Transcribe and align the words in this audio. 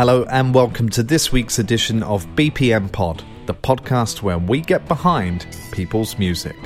Hello, 0.00 0.24
and 0.30 0.54
welcome 0.54 0.88
to 0.88 1.02
this 1.02 1.30
week's 1.30 1.58
edition 1.58 2.02
of 2.02 2.24
BPM 2.28 2.90
Pod, 2.90 3.22
the 3.44 3.52
podcast 3.52 4.22
where 4.22 4.38
we 4.38 4.62
get 4.62 4.88
behind 4.88 5.46
people's 5.72 6.18
music. 6.18 6.56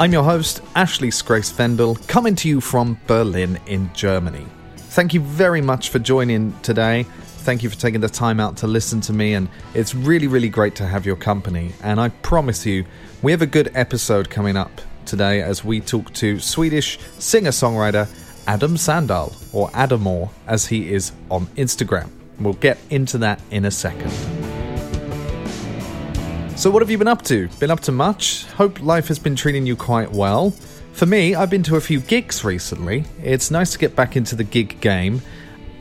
I'm 0.00 0.12
your 0.12 0.24
host, 0.24 0.62
Ashley 0.74 1.12
Scrace 1.12 1.52
Vendel, 1.52 1.94
coming 2.08 2.34
to 2.34 2.48
you 2.48 2.60
from 2.60 2.98
Berlin 3.06 3.60
in 3.68 3.88
Germany. 3.94 4.48
Thank 4.76 5.14
you 5.14 5.20
very 5.20 5.60
much 5.60 5.90
for 5.90 6.00
joining 6.00 6.58
today. 6.62 7.04
Thank 7.44 7.62
you 7.62 7.70
for 7.70 7.76
taking 7.76 8.00
the 8.00 8.08
time 8.08 8.40
out 8.40 8.56
to 8.56 8.66
listen 8.66 9.00
to 9.02 9.12
me, 9.12 9.34
and 9.34 9.48
it's 9.74 9.94
really, 9.94 10.26
really 10.26 10.48
great 10.48 10.74
to 10.74 10.86
have 10.88 11.06
your 11.06 11.14
company. 11.14 11.72
And 11.84 12.00
I 12.00 12.08
promise 12.08 12.66
you, 12.66 12.84
we 13.22 13.30
have 13.30 13.42
a 13.42 13.46
good 13.46 13.70
episode 13.76 14.28
coming 14.28 14.56
up 14.56 14.72
today 15.08 15.42
as 15.42 15.64
we 15.64 15.80
talk 15.80 16.12
to 16.14 16.38
Swedish 16.38 16.98
singer 17.18 17.50
songwriter 17.50 18.08
Adam 18.48 18.76
Sandahl, 18.76 19.34
or 19.52 19.70
Adamore 19.74 20.30
as 20.46 20.66
he 20.66 20.90
is 20.90 21.12
on 21.30 21.46
Instagram. 21.48 22.10
We'll 22.40 22.54
get 22.54 22.78
into 22.88 23.18
that 23.18 23.42
in 23.50 23.66
a 23.66 23.70
second. 23.70 24.10
So, 26.56 26.70
what 26.70 26.80
have 26.80 26.90
you 26.90 26.96
been 26.96 27.08
up 27.08 27.22
to? 27.22 27.48
Been 27.60 27.70
up 27.70 27.80
to 27.80 27.92
much? 27.92 28.46
Hope 28.46 28.80
life 28.80 29.08
has 29.08 29.18
been 29.18 29.36
treating 29.36 29.66
you 29.66 29.76
quite 29.76 30.10
well. 30.10 30.50
For 30.92 31.04
me, 31.04 31.34
I've 31.34 31.50
been 31.50 31.62
to 31.64 31.76
a 31.76 31.80
few 31.80 32.00
gigs 32.00 32.42
recently. 32.42 33.04
It's 33.22 33.50
nice 33.50 33.72
to 33.72 33.78
get 33.78 33.94
back 33.94 34.16
into 34.16 34.34
the 34.34 34.44
gig 34.44 34.80
game. 34.80 35.20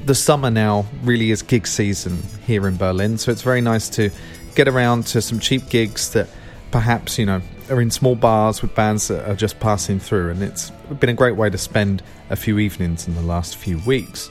The 0.05 0.13
summer 0.13 0.51
now 0.51 0.85
really 1.03 1.31
is 1.31 1.41
gig 1.41 1.67
season 1.67 2.21
here 2.45 2.67
in 2.67 2.75
Berlin, 2.75 3.17
so 3.17 3.31
it's 3.31 3.41
very 3.41 3.61
nice 3.61 3.89
to 3.91 4.11
get 4.55 4.67
around 4.67 5.07
to 5.07 5.21
some 5.21 5.39
cheap 5.39 5.69
gigs 5.69 6.11
that 6.11 6.27
perhaps, 6.71 7.17
you 7.17 7.25
know, 7.25 7.41
are 7.69 7.81
in 7.81 7.91
small 7.91 8.15
bars 8.15 8.61
with 8.61 8.73
bands 8.75 9.07
that 9.07 9.29
are 9.29 9.35
just 9.35 9.59
passing 9.59 9.99
through, 9.99 10.31
and 10.31 10.43
it's 10.43 10.71
been 10.99 11.09
a 11.09 11.13
great 11.13 11.35
way 11.35 11.49
to 11.49 11.57
spend 11.57 12.03
a 12.29 12.35
few 12.35 12.59
evenings 12.59 13.07
in 13.07 13.15
the 13.15 13.21
last 13.21 13.57
few 13.57 13.79
weeks. 13.79 14.27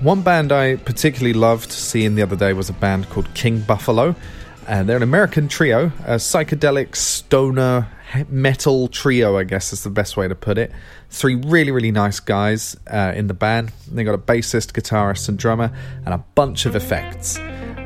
One 0.00 0.22
band 0.22 0.50
I 0.50 0.76
particularly 0.76 1.34
loved 1.34 1.70
seeing 1.70 2.14
the 2.14 2.22
other 2.22 2.36
day 2.36 2.52
was 2.52 2.70
a 2.70 2.74
band 2.74 3.10
called 3.10 3.32
King 3.34 3.60
Buffalo. 3.60 4.14
And 4.68 4.88
they're 4.88 4.96
an 4.96 5.02
American 5.02 5.48
trio, 5.48 5.86
a 6.04 6.14
psychedelic 6.14 6.94
stoner 6.94 7.88
metal 8.28 8.88
trio, 8.88 9.36
I 9.36 9.44
guess 9.44 9.72
is 9.72 9.82
the 9.82 9.90
best 9.90 10.16
way 10.16 10.28
to 10.28 10.34
put 10.34 10.58
it. 10.58 10.70
Three 11.10 11.34
really, 11.34 11.72
really 11.72 11.90
nice 11.90 12.20
guys 12.20 12.76
uh, 12.86 13.12
in 13.14 13.26
the 13.26 13.34
band. 13.34 13.72
They 13.90 14.04
got 14.04 14.14
a 14.14 14.18
bassist, 14.18 14.72
guitarist, 14.72 15.28
and 15.28 15.38
drummer, 15.38 15.72
and 16.04 16.14
a 16.14 16.18
bunch 16.34 16.66
of 16.66 16.76
effects. 16.76 17.38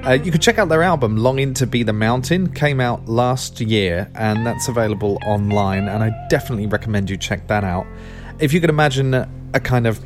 Uh, 0.07 0.13
you 0.13 0.31
can 0.31 0.39
check 0.39 0.59
out 0.59 0.69
their 0.69 0.83
album, 0.83 1.17
Longing 1.17 1.55
to 1.55 1.67
Be 1.67 1.83
the 1.83 1.95
Mountain, 1.95 2.53
came 2.53 2.79
out 2.79 3.09
last 3.09 3.59
year, 3.59 4.11
and 4.15 4.47
that's 4.47 4.69
available 4.69 5.19
online, 5.25 5.89
and 5.89 6.05
I 6.05 6.13
definitely 6.29 6.67
recommend 6.67 7.09
you 7.09 7.17
check 7.17 7.47
that 7.47 7.65
out. 7.65 7.87
If 8.39 8.53
you 8.53 8.61
could 8.61 8.69
imagine 8.69 9.15
a, 9.15 9.27
kind 9.61 9.87
of 9.87 9.99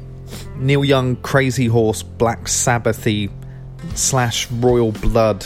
Neil 0.55 0.85
Young, 0.85 1.17
Crazy 1.17 1.67
Horse, 1.67 2.05
Black 2.05 2.45
Sabbathy 2.45 3.29
slash 3.97 4.49
Royal 4.53 4.93
Blood 4.93 5.45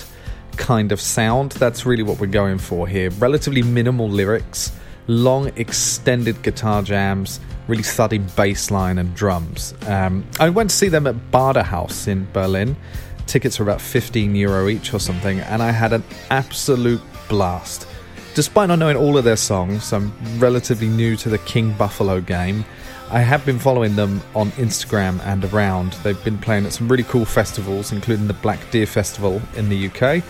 kind 0.58 0.92
of 0.92 1.00
sound, 1.00 1.52
that's 1.52 1.86
really 1.86 2.02
what 2.02 2.20
we're 2.20 2.26
going 2.26 2.58
for 2.58 2.86
here. 2.86 3.08
Relatively 3.12 3.62
minimal 3.62 4.10
lyrics, 4.10 4.70
long 5.06 5.46
extended 5.56 6.42
guitar 6.42 6.82
jams, 6.82 7.40
really 7.68 7.82
thudding 7.82 8.26
bass 8.36 8.70
line 8.70 8.98
and 8.98 9.14
drums. 9.14 9.72
Um, 9.86 10.26
I 10.38 10.50
went 10.50 10.68
to 10.68 10.76
see 10.76 10.88
them 10.88 11.06
at 11.06 11.14
Badehaus 11.30 12.06
in 12.06 12.30
Berlin 12.34 12.76
Tickets 13.32 13.58
were 13.58 13.62
about 13.62 13.80
15 13.80 14.34
euro 14.34 14.68
each 14.68 14.92
or 14.92 15.00
something, 15.00 15.40
and 15.40 15.62
I 15.62 15.70
had 15.70 15.94
an 15.94 16.04
absolute 16.28 17.00
blast. 17.30 17.88
Despite 18.34 18.68
not 18.68 18.78
knowing 18.78 18.94
all 18.94 19.16
of 19.16 19.24
their 19.24 19.36
songs, 19.38 19.90
I'm 19.94 20.12
relatively 20.38 20.86
new 20.86 21.16
to 21.16 21.30
the 21.30 21.38
King 21.38 21.72
Buffalo 21.72 22.20
game. 22.20 22.62
I 23.10 23.20
have 23.20 23.46
been 23.46 23.58
following 23.58 23.96
them 23.96 24.20
on 24.34 24.50
Instagram 24.50 25.18
and 25.24 25.46
around. 25.46 25.94
They've 26.02 26.22
been 26.22 26.36
playing 26.36 26.66
at 26.66 26.74
some 26.74 26.88
really 26.90 27.04
cool 27.04 27.24
festivals, 27.24 27.90
including 27.90 28.26
the 28.26 28.34
Black 28.34 28.70
Deer 28.70 28.84
Festival 28.84 29.40
in 29.56 29.70
the 29.70 29.88
UK. 29.88 30.22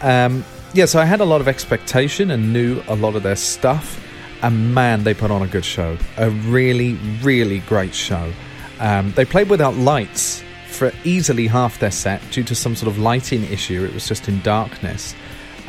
Um, 0.00 0.44
yeah, 0.74 0.84
so 0.84 1.00
I 1.00 1.06
had 1.06 1.20
a 1.20 1.24
lot 1.24 1.40
of 1.40 1.48
expectation 1.48 2.30
and 2.30 2.52
knew 2.52 2.80
a 2.86 2.94
lot 2.94 3.16
of 3.16 3.24
their 3.24 3.34
stuff. 3.34 4.00
And 4.42 4.72
man, 4.72 5.02
they 5.02 5.12
put 5.12 5.32
on 5.32 5.42
a 5.42 5.48
good 5.48 5.64
show. 5.64 5.98
A 6.18 6.30
really, 6.30 6.94
really 7.20 7.58
great 7.58 7.96
show. 7.96 8.32
Um, 8.78 9.10
they 9.16 9.24
played 9.24 9.50
without 9.50 9.74
lights 9.74 10.43
for 10.74 10.92
easily 11.04 11.46
half 11.46 11.78
their 11.78 11.90
set 11.90 12.20
due 12.30 12.44
to 12.44 12.54
some 12.54 12.76
sort 12.76 12.90
of 12.90 12.98
lighting 12.98 13.44
issue. 13.44 13.84
It 13.84 13.94
was 13.94 14.06
just 14.06 14.28
in 14.28 14.40
darkness. 14.40 15.14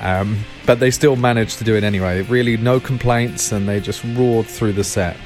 Um, 0.02 0.40
but 0.66 0.80
they 0.80 0.92
still 0.92 1.16
managed 1.16 1.58
to 1.60 1.64
do 1.64 1.76
it 1.76 1.84
anyway. 1.84 2.22
Really, 2.24 2.58
no 2.58 2.80
complaints, 2.80 3.52
and 3.52 3.68
they 3.68 3.80
just 3.80 4.04
roared 4.16 4.46
through 4.46 4.74
the 4.74 4.84
set. 4.84 5.18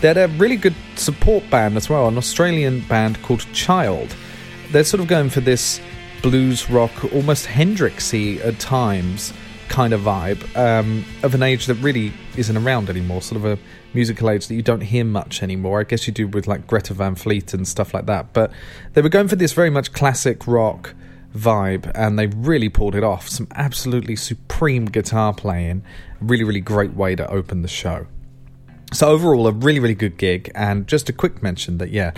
They 0.00 0.08
had 0.08 0.16
a 0.16 0.28
really 0.28 0.56
good 0.56 0.74
support 0.96 1.48
band 1.50 1.76
as 1.76 1.90
well, 1.90 2.08
an 2.08 2.16
Australian 2.16 2.80
band 2.82 3.20
called 3.22 3.44
Child. 3.52 4.14
They're 4.70 4.84
sort 4.84 5.00
of 5.00 5.08
going 5.08 5.30
for 5.30 5.40
this 5.40 5.80
blues 6.22 6.70
rock, 6.70 6.92
almost 7.12 7.46
Hendrixy 7.46 8.44
at 8.44 8.58
times 8.58 9.32
kind 9.68 9.92
of 9.92 10.00
vibe 10.00 10.56
um, 10.56 11.04
of 11.22 11.34
an 11.34 11.42
age 11.42 11.66
that 11.66 11.74
really 11.74 12.12
isn't 12.38 12.56
around 12.56 12.88
anymore. 12.88 13.22
Sort 13.22 13.36
of 13.36 13.44
a 13.44 13.58
musical 13.94 14.30
age 14.30 14.46
that 14.46 14.54
you 14.54 14.62
don't 14.62 14.80
hear 14.80 15.04
much 15.04 15.42
anymore. 15.42 15.80
I 15.80 15.84
guess 15.84 16.06
you 16.06 16.12
do 16.12 16.28
with 16.28 16.46
like 16.46 16.66
Greta 16.66 16.94
Van 16.94 17.14
Fleet 17.14 17.52
and 17.54 17.66
stuff 17.66 17.92
like 17.92 18.06
that. 18.06 18.32
But 18.32 18.52
they 18.94 19.02
were 19.02 19.08
going 19.08 19.28
for 19.28 19.36
this 19.36 19.52
very 19.52 19.70
much 19.70 19.92
classic 19.92 20.46
rock 20.46 20.94
vibe 21.36 21.90
and 21.94 22.18
they 22.18 22.26
really 22.26 22.68
pulled 22.68 22.94
it 22.94 23.04
off. 23.04 23.28
Some 23.28 23.48
absolutely 23.54 24.16
supreme 24.16 24.86
guitar 24.86 25.34
playing. 25.34 25.82
Really, 26.20 26.44
really 26.44 26.60
great 26.60 26.94
way 26.94 27.14
to 27.14 27.28
open 27.30 27.62
the 27.62 27.68
show. 27.68 28.06
So 28.92 29.08
overall, 29.08 29.46
a 29.46 29.52
really, 29.52 29.80
really 29.80 29.94
good 29.94 30.16
gig. 30.16 30.50
And 30.54 30.86
just 30.88 31.08
a 31.08 31.12
quick 31.12 31.42
mention 31.42 31.78
that 31.78 31.90
yeah, 31.90 32.12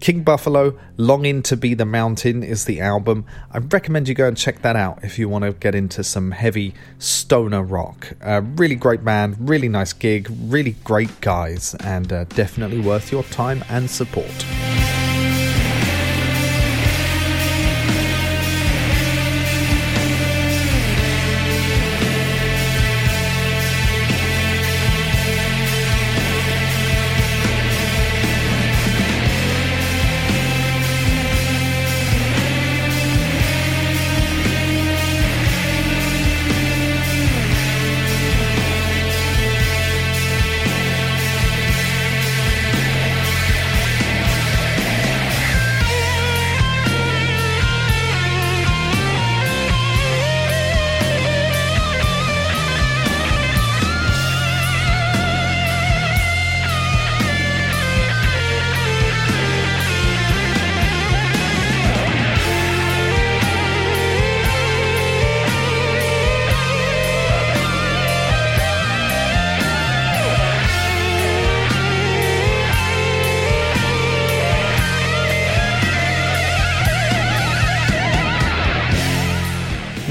King 0.00 0.22
Buffalo, 0.22 0.78
"Longing 0.96 1.42
to 1.42 1.56
Be 1.56 1.74
the 1.74 1.84
Mountain" 1.84 2.42
is 2.42 2.64
the 2.64 2.80
album. 2.80 3.26
I 3.50 3.58
recommend 3.58 4.08
you 4.08 4.14
go 4.14 4.26
and 4.26 4.36
check 4.36 4.62
that 4.62 4.74
out 4.74 5.04
if 5.04 5.18
you 5.18 5.28
want 5.28 5.44
to 5.44 5.52
get 5.52 5.74
into 5.74 6.02
some 6.02 6.30
heavy 6.30 6.74
stoner 6.98 7.62
rock. 7.62 8.14
Uh, 8.22 8.40
really 8.56 8.74
great 8.74 9.04
band, 9.04 9.36
really 9.38 9.68
nice 9.68 9.92
gig, 9.92 10.28
really 10.44 10.76
great 10.82 11.20
guys, 11.20 11.74
and 11.80 12.12
uh, 12.12 12.24
definitely 12.24 12.80
worth 12.80 13.12
your 13.12 13.22
time 13.24 13.62
and 13.68 13.90
support. 13.90 14.44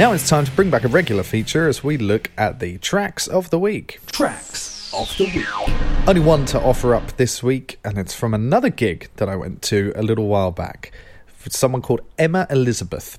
Now 0.04 0.12
it's 0.12 0.28
time 0.28 0.44
to 0.44 0.52
bring 0.52 0.70
back 0.70 0.84
a 0.84 0.90
regular 0.90 1.24
feature 1.24 1.70
as 1.70 1.82
we 1.82 1.98
look 1.98 2.30
at 2.38 2.60
the 2.60 2.78
tracks 2.80 3.26
of 3.26 3.50
the 3.52 3.58
week. 3.58 4.02
Tracks 4.08 4.94
of 4.94 5.08
the 5.18 5.24
week. 5.34 6.10
Only 6.10 6.20
one 6.20 6.44
to 6.48 6.60
offer 6.60 6.94
up 6.94 7.16
this 7.16 7.42
week, 7.42 7.80
and 7.86 7.98
it's 7.98 8.14
from 8.14 8.34
another 8.34 8.70
gig 8.70 9.10
that 9.16 9.30
I 9.30 9.38
went 9.38 9.62
to 9.62 9.94
a 9.96 10.04
little 10.04 10.28
while 10.28 10.52
back. 10.52 10.92
For 11.28 11.50
someone 11.52 11.82
called 11.82 12.02
Emma 12.20 12.48
Elizabeth. 12.50 13.18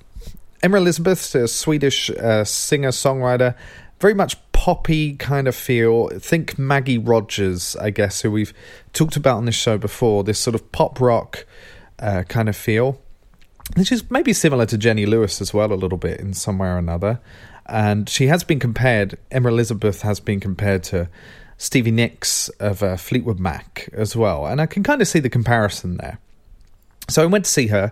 Emma 0.62 0.76
Elizabeth, 0.76 1.34
a 1.34 1.48
Swedish 1.48 2.10
uh, 2.10 2.44
singer 2.44 2.90
songwriter, 2.90 3.54
very 3.98 4.12
much 4.12 4.36
poppy 4.52 5.14
kind 5.14 5.48
of 5.48 5.56
feel. 5.56 6.10
Think 6.10 6.58
Maggie 6.58 6.98
Rogers, 6.98 7.76
I 7.76 7.88
guess, 7.88 8.20
who 8.20 8.30
we've 8.30 8.52
talked 8.92 9.16
about 9.16 9.38
on 9.38 9.46
this 9.46 9.54
show 9.54 9.78
before. 9.78 10.22
This 10.22 10.38
sort 10.38 10.54
of 10.54 10.70
pop 10.70 11.00
rock 11.00 11.46
uh, 11.98 12.24
kind 12.24 12.50
of 12.50 12.56
feel 12.56 13.00
which 13.76 13.90
is 13.90 14.10
maybe 14.10 14.32
similar 14.32 14.66
to 14.66 14.78
Jenny 14.78 15.06
Lewis 15.06 15.40
as 15.40 15.54
well, 15.54 15.72
a 15.72 15.74
little 15.74 15.98
bit 15.98 16.20
in 16.20 16.34
some 16.34 16.58
way 16.58 16.68
or 16.68 16.78
another. 16.78 17.20
And 17.66 18.08
she 18.08 18.26
has 18.26 18.44
been 18.44 18.60
compared, 18.60 19.18
Emma 19.30 19.48
Elizabeth 19.48 20.02
has 20.02 20.20
been 20.20 20.38
compared 20.38 20.82
to 20.84 21.08
Stevie 21.56 21.90
Nicks 21.90 22.48
of 22.60 22.82
uh, 22.82 22.96
Fleetwood 22.96 23.40
Mac 23.40 23.88
as 23.92 24.14
well, 24.14 24.46
and 24.46 24.60
I 24.60 24.66
can 24.66 24.82
kind 24.82 25.00
of 25.00 25.08
see 25.08 25.20
the 25.20 25.30
comparison 25.30 25.96
there. 25.96 26.18
So 27.08 27.22
I 27.22 27.26
went 27.26 27.46
to 27.46 27.50
see 27.50 27.68
her 27.68 27.90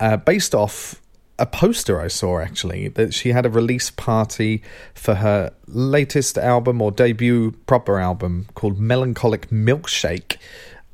uh, 0.00 0.16
based 0.18 0.54
off 0.54 1.00
a 1.38 1.46
poster 1.46 2.00
I 2.00 2.08
saw 2.08 2.40
actually 2.40 2.88
that 2.88 3.14
she 3.14 3.30
had 3.30 3.46
a 3.46 3.50
release 3.50 3.90
party 3.90 4.62
for 4.92 5.14
her 5.14 5.52
latest 5.66 6.36
album 6.36 6.82
or 6.82 6.90
debut 6.90 7.52
proper 7.66 7.98
album 7.98 8.46
called 8.54 8.78
Melancholic 8.78 9.48
Milkshake. 9.48 10.36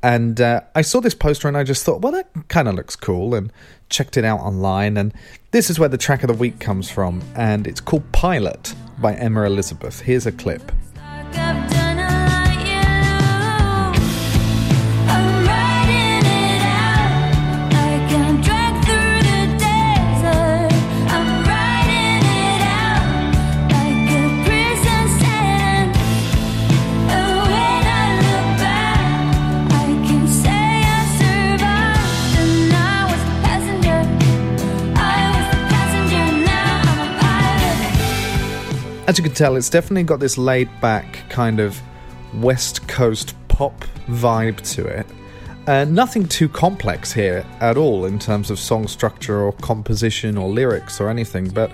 And 0.05 0.39
uh, 0.39 0.61
I 0.75 0.83
saw 0.83 1.01
this 1.01 1.15
poster 1.15 1.47
and 1.47 1.57
I 1.57 1.63
just 1.63 1.83
thought, 1.83 2.01
well, 2.01 2.11
that 2.11 2.29
kind 2.47 2.67
of 2.67 2.75
looks 2.75 2.95
cool, 2.95 3.33
and 3.33 3.51
checked 3.89 4.17
it 4.17 4.23
out 4.23 4.39
online. 4.39 4.97
And 4.97 5.11
this 5.49 5.71
is 5.71 5.79
where 5.79 5.89
the 5.89 5.97
track 5.97 6.21
of 6.21 6.27
the 6.27 6.35
week 6.35 6.59
comes 6.59 6.91
from, 6.91 7.23
and 7.35 7.65
it's 7.65 7.81
called 7.81 8.11
Pilot 8.11 8.75
by 8.99 9.15
Emma 9.15 9.45
Elizabeth. 9.45 10.01
Here's 10.01 10.27
a 10.27 10.31
clip. 10.31 10.71
As 39.07 39.19
you 39.19 39.23
can 39.23 39.33
tell, 39.33 39.55
it's 39.55 39.69
definitely 39.69 40.01
got 40.01 40.19
this 40.19 40.35
laid 40.35 40.67
back 40.81 41.29
kind 41.29 41.59
of 41.59 41.79
West 42.33 42.87
Coast 42.87 43.35
pop 43.47 43.85
vibe 44.07 44.59
to 44.73 44.83
it. 44.83 45.05
Uh, 45.67 45.85
nothing 45.85 46.27
too 46.27 46.49
complex 46.49 47.11
here 47.11 47.45
at 47.59 47.77
all 47.77 48.05
in 48.05 48.17
terms 48.17 48.49
of 48.49 48.57
song 48.57 48.87
structure 48.87 49.41
or 49.43 49.51
composition 49.53 50.39
or 50.39 50.49
lyrics 50.49 50.99
or 50.99 51.07
anything, 51.07 51.47
but 51.49 51.71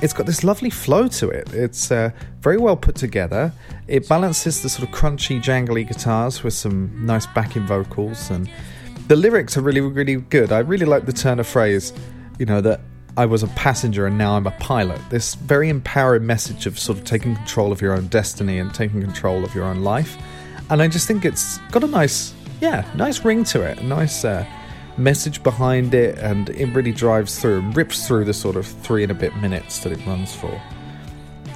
it's 0.00 0.14
got 0.14 0.24
this 0.24 0.42
lovely 0.42 0.70
flow 0.70 1.06
to 1.06 1.28
it. 1.28 1.52
It's 1.52 1.90
uh, 1.90 2.12
very 2.40 2.56
well 2.56 2.78
put 2.78 2.96
together. 2.96 3.52
It 3.86 4.08
balances 4.08 4.62
the 4.62 4.70
sort 4.70 4.88
of 4.88 4.94
crunchy, 4.94 5.38
jangly 5.38 5.86
guitars 5.86 6.42
with 6.42 6.54
some 6.54 7.04
nice 7.04 7.26
backing 7.26 7.66
vocals, 7.66 8.30
and 8.30 8.50
the 9.06 9.16
lyrics 9.16 9.58
are 9.58 9.60
really, 9.60 9.82
really 9.82 10.16
good. 10.16 10.50
I 10.50 10.60
really 10.60 10.86
like 10.86 11.04
the 11.04 11.12
turn 11.12 11.40
of 11.40 11.46
phrase, 11.46 11.92
you 12.38 12.46
know, 12.46 12.62
that 12.62 12.80
I 13.16 13.26
was 13.26 13.42
a 13.42 13.48
passenger 13.48 14.06
and 14.06 14.16
now 14.16 14.36
I'm 14.36 14.46
a 14.46 14.52
pilot. 14.52 15.00
This 15.10 15.34
very 15.34 15.68
empowering 15.68 16.26
message 16.26 16.66
of 16.66 16.78
sort 16.78 16.98
of 16.98 17.04
taking 17.04 17.34
control 17.34 17.72
of 17.72 17.80
your 17.80 17.94
own 17.94 18.06
destiny 18.06 18.58
and 18.58 18.72
taking 18.72 19.00
control 19.00 19.44
of 19.44 19.54
your 19.54 19.64
own 19.64 19.82
life. 19.82 20.16
And 20.70 20.80
I 20.80 20.88
just 20.88 21.08
think 21.08 21.24
it's 21.24 21.58
got 21.72 21.82
a 21.82 21.88
nice, 21.88 22.32
yeah, 22.60 22.88
nice 22.94 23.24
ring 23.24 23.42
to 23.44 23.62
it, 23.62 23.78
a 23.78 23.84
nice 23.84 24.24
uh, 24.24 24.46
message 24.96 25.42
behind 25.42 25.94
it, 25.94 26.18
and 26.18 26.50
it 26.50 26.66
really 26.66 26.92
drives 26.92 27.38
through 27.40 27.58
and 27.58 27.76
rips 27.76 28.06
through 28.06 28.24
the 28.24 28.34
sort 28.34 28.56
of 28.56 28.66
three 28.66 29.02
and 29.02 29.10
a 29.10 29.14
bit 29.14 29.34
minutes 29.36 29.80
that 29.80 29.92
it 29.92 30.06
runs 30.06 30.34
for. 30.34 30.60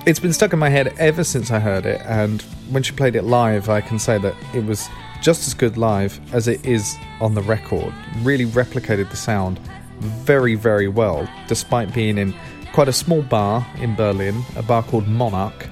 It's 0.06 0.18
been 0.18 0.32
stuck 0.32 0.52
in 0.52 0.58
my 0.58 0.68
head 0.68 0.92
ever 0.98 1.22
since 1.22 1.50
I 1.50 1.60
heard 1.60 1.86
it, 1.86 2.00
and 2.04 2.42
when 2.70 2.82
she 2.82 2.92
played 2.92 3.14
it 3.14 3.22
live, 3.22 3.68
I 3.68 3.80
can 3.80 3.98
say 3.98 4.18
that 4.18 4.34
it 4.52 4.64
was 4.64 4.88
just 5.22 5.46
as 5.46 5.54
good 5.54 5.78
live 5.78 6.20
as 6.34 6.48
it 6.48 6.64
is 6.66 6.96
on 7.20 7.34
the 7.34 7.42
record. 7.42 7.94
Really 8.22 8.46
replicated 8.46 9.10
the 9.10 9.16
sound 9.16 9.60
very, 10.00 10.55
very 10.55 10.88
well, 10.88 11.29
despite 11.49 11.93
being 11.94 12.19
in 12.19 12.35
quite 12.73 12.88
a 12.88 12.93
small 12.93 13.23
bar 13.23 13.67
in 13.76 13.94
Berlin, 13.94 14.43
a 14.56 14.62
bar 14.62 14.82
called 14.82 15.06
Monarch 15.06 15.69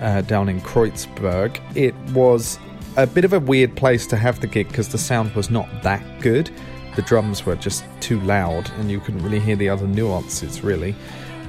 uh, 0.00 0.20
down 0.22 0.48
in 0.48 0.60
Kreuzberg. 0.60 1.60
It 1.76 1.94
was 2.12 2.58
a 2.96 3.06
bit 3.06 3.24
of 3.24 3.32
a 3.32 3.40
weird 3.40 3.76
place 3.76 4.06
to 4.06 4.16
have 4.16 4.40
the 4.40 4.46
gig 4.46 4.68
because 4.68 4.88
the 4.88 4.98
sound 4.98 5.34
was 5.34 5.50
not 5.50 5.68
that 5.82 6.02
good. 6.20 6.50
The 6.96 7.02
drums 7.02 7.44
were 7.44 7.56
just 7.56 7.84
too 8.00 8.20
loud 8.20 8.70
and 8.78 8.90
you 8.90 9.00
couldn't 9.00 9.22
really 9.22 9.40
hear 9.40 9.56
the 9.56 9.68
other 9.68 9.86
nuances, 9.86 10.62
really. 10.62 10.94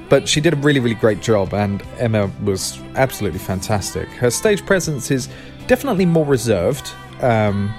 But 0.08 0.28
she 0.28 0.40
did 0.40 0.54
a 0.54 0.56
really, 0.56 0.80
really 0.80 0.94
great 0.94 1.20
job, 1.20 1.52
and 1.52 1.82
Emma 1.98 2.30
was 2.44 2.80
absolutely 2.94 3.40
fantastic. 3.40 4.08
Her 4.08 4.30
stage 4.30 4.64
presence 4.64 5.10
is 5.10 5.28
definitely 5.66 6.06
more 6.06 6.24
reserved, 6.24 6.92
um, 7.22 7.74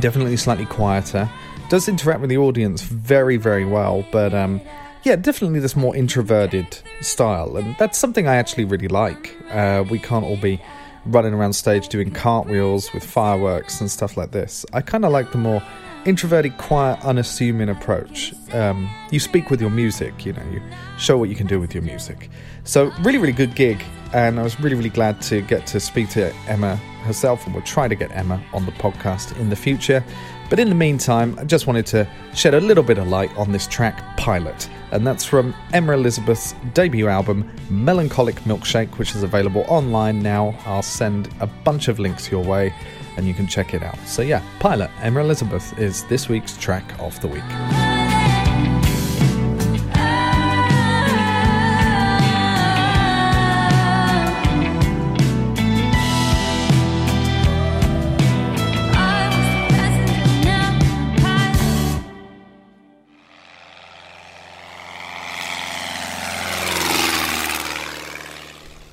definitely 0.00 0.36
slightly 0.36 0.66
quieter 0.66 1.30
does 1.68 1.88
interact 1.88 2.20
with 2.20 2.30
the 2.30 2.38
audience 2.38 2.82
very, 2.82 3.36
very 3.36 3.64
well, 3.64 4.06
but 4.12 4.34
um, 4.34 4.60
yeah, 5.04 5.16
definitely 5.16 5.60
this 5.60 5.76
more 5.76 5.94
introverted 5.94 6.78
style, 7.00 7.56
and 7.56 7.76
that's 7.78 7.98
something 7.98 8.26
I 8.26 8.36
actually 8.36 8.64
really 8.64 8.88
like. 8.88 9.36
Uh, 9.50 9.84
we 9.88 9.98
can't 9.98 10.24
all 10.24 10.36
be 10.36 10.60
running 11.06 11.34
around 11.34 11.52
stage 11.52 11.88
doing 11.88 12.10
cartwheels 12.10 12.92
with 12.92 13.04
fireworks 13.04 13.80
and 13.80 13.90
stuff 13.90 14.16
like 14.16 14.30
this. 14.30 14.64
I 14.72 14.80
kind 14.80 15.04
of 15.04 15.12
like 15.12 15.32
the 15.32 15.38
more 15.38 15.62
introverted, 16.06 16.56
quiet, 16.58 17.02
unassuming 17.04 17.68
approach. 17.68 18.34
Um, 18.52 18.90
you 19.10 19.20
speak 19.20 19.50
with 19.50 19.60
your 19.60 19.70
music, 19.70 20.24
you 20.24 20.32
know, 20.32 20.42
you 20.50 20.60
show 20.98 21.16
what 21.16 21.28
you 21.28 21.34
can 21.34 21.46
do 21.46 21.60
with 21.60 21.74
your 21.74 21.82
music. 21.82 22.30
So, 22.64 22.90
really, 23.02 23.18
really 23.18 23.32
good 23.32 23.54
gig, 23.54 23.82
and 24.12 24.38
I 24.38 24.42
was 24.42 24.58
really, 24.60 24.76
really 24.76 24.90
glad 24.90 25.20
to 25.22 25.42
get 25.42 25.66
to 25.68 25.80
speak 25.80 26.08
to 26.10 26.34
Emma 26.46 26.76
herself, 27.04 27.44
and 27.44 27.54
we'll 27.54 27.64
try 27.64 27.88
to 27.88 27.94
get 27.94 28.10
Emma 28.12 28.42
on 28.52 28.64
the 28.64 28.72
podcast 28.72 29.38
in 29.38 29.50
the 29.50 29.56
future. 29.56 30.02
But 30.50 30.58
in 30.58 30.68
the 30.68 30.74
meantime, 30.74 31.36
I 31.38 31.44
just 31.44 31.66
wanted 31.66 31.86
to 31.86 32.08
shed 32.34 32.54
a 32.54 32.60
little 32.60 32.84
bit 32.84 32.98
of 32.98 33.08
light 33.08 33.34
on 33.36 33.50
this 33.50 33.66
track, 33.66 34.16
Pilot, 34.16 34.68
and 34.92 35.06
that's 35.06 35.24
from 35.24 35.54
Emma 35.72 35.92
Elizabeth's 35.92 36.54
debut 36.74 37.08
album, 37.08 37.50
Melancholic 37.70 38.36
Milkshake, 38.40 38.98
which 38.98 39.14
is 39.14 39.22
available 39.22 39.64
online 39.68 40.22
now. 40.22 40.54
I'll 40.66 40.82
send 40.82 41.28
a 41.40 41.46
bunch 41.46 41.88
of 41.88 41.98
links 41.98 42.30
your 42.30 42.44
way 42.44 42.74
and 43.16 43.26
you 43.26 43.34
can 43.34 43.46
check 43.46 43.74
it 43.74 43.82
out. 43.82 43.98
So, 44.06 44.22
yeah, 44.22 44.42
Pilot, 44.60 44.90
Emma 45.00 45.20
Elizabeth 45.20 45.78
is 45.78 46.04
this 46.06 46.28
week's 46.28 46.56
track 46.56 46.84
of 47.00 47.20
the 47.20 47.28
week. 47.28 47.93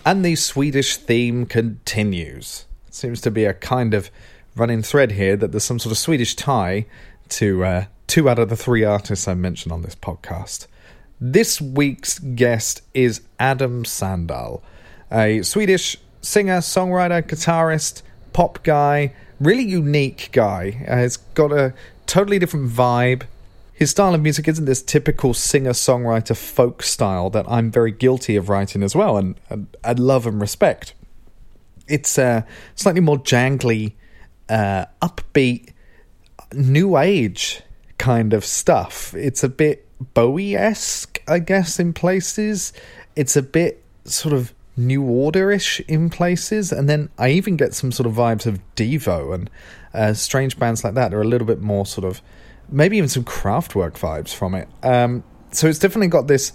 And 0.04 0.26
the 0.26 0.36
Swedish 0.36 0.98
theme 0.98 1.46
continues. 1.46 2.66
It 2.88 2.96
seems 2.96 3.22
to 3.22 3.30
be 3.30 3.46
a 3.46 3.54
kind 3.54 3.94
of 3.94 4.10
running 4.56 4.82
thread 4.82 5.12
here 5.12 5.36
that 5.36 5.52
there's 5.52 5.64
some 5.64 5.78
sort 5.78 5.92
of 5.92 5.98
Swedish 6.00 6.36
tie 6.36 6.88
to 7.30 7.64
uh, 7.64 7.86
two 8.08 8.28
out 8.28 8.40
of 8.40 8.50
the 8.50 8.56
three 8.56 8.84
artists 8.84 9.28
I 9.28 9.36
mentioned 9.36 9.72
on 9.72 9.84
this 9.84 9.94
podcast. 9.94 10.66
This 11.20 11.62
week's 11.62 12.18
guest 12.18 12.82
is 12.96 13.22
Adam 13.40 13.84
Sandahl, 13.84 14.64
a 15.12 15.44
Swedish 15.44 15.98
singer, 16.20 16.58
songwriter, 16.58 17.22
guitarist, 17.22 18.02
pop 18.34 18.64
guy, 18.64 19.14
really 19.40 19.64
unique 19.64 20.30
guy. 20.32 20.84
Uh, 20.88 21.04
he's 21.04 21.18
got 21.18 21.52
a 21.52 21.76
totally 22.08 22.40
different 22.40 22.72
vibe 22.72 23.24
his 23.82 23.90
style 23.90 24.14
of 24.14 24.22
music 24.22 24.48
isn't 24.48 24.66
this 24.66 24.84
typical 24.84 25.34
singer 25.34 25.72
songwriter 25.72 26.38
folk 26.38 26.84
style 26.84 27.32
that 27.32 27.48
I'm 27.50 27.72
very 27.72 27.92
guilty 27.92 28.36
of 28.36 28.48
writing 28.48 28.84
as 28.84 28.96
well, 28.96 29.18
and, 29.18 29.40
and 29.50 29.76
I 29.84 29.94
love 29.94 30.28
and 30.28 30.40
respect. 30.40 30.94
It's 31.88 32.20
uh, 32.20 32.44
slightly 32.76 33.02
more 33.02 33.18
jangly, 33.18 33.94
uh, 34.50 34.86
upbeat, 35.02 35.74
new 36.54 36.96
age 36.96 37.64
kind 37.98 38.34
of 38.34 38.46
stuff. 38.46 39.16
It's 39.16 39.44
a 39.44 39.50
bit 39.50 39.88
Bowie 40.14 40.56
esque, 40.56 41.20
I 41.28 41.40
guess, 41.40 41.80
in 41.80 41.92
places. 41.92 42.74
It's 43.16 43.36
a 43.36 43.42
bit 43.42 43.84
sort 44.06 44.36
of 44.36 44.54
New 44.78 45.02
Order-ish 45.02 45.80
in 45.88 46.12
places, 46.12 46.72
and 46.72 46.88
then 46.88 47.10
I 47.18 47.32
even 47.32 47.56
get 47.58 47.74
some 47.74 47.92
sort 47.92 48.06
of 48.06 48.14
vibes 48.14 48.46
of 48.46 48.60
Devo 48.76 49.34
and 49.34 49.50
uh, 49.92 50.14
strange 50.14 50.60
bands 50.60 50.84
like 50.84 50.94
that. 50.94 51.10
They're 51.10 51.20
a 51.20 51.26
little 51.26 51.48
bit 51.48 51.62
more 51.62 51.88
sort 51.88 52.06
of 52.06 52.22
maybe 52.72 52.98
even 52.98 53.10
some 53.10 53.24
Kraftwerk 53.24 53.94
vibes 53.94 54.34
from 54.34 54.56
it. 54.56 54.68
Um, 54.84 55.24
so 55.52 55.68
it's 55.68 55.80
definitely 55.80 56.08
got 56.08 56.28
this 56.28 56.54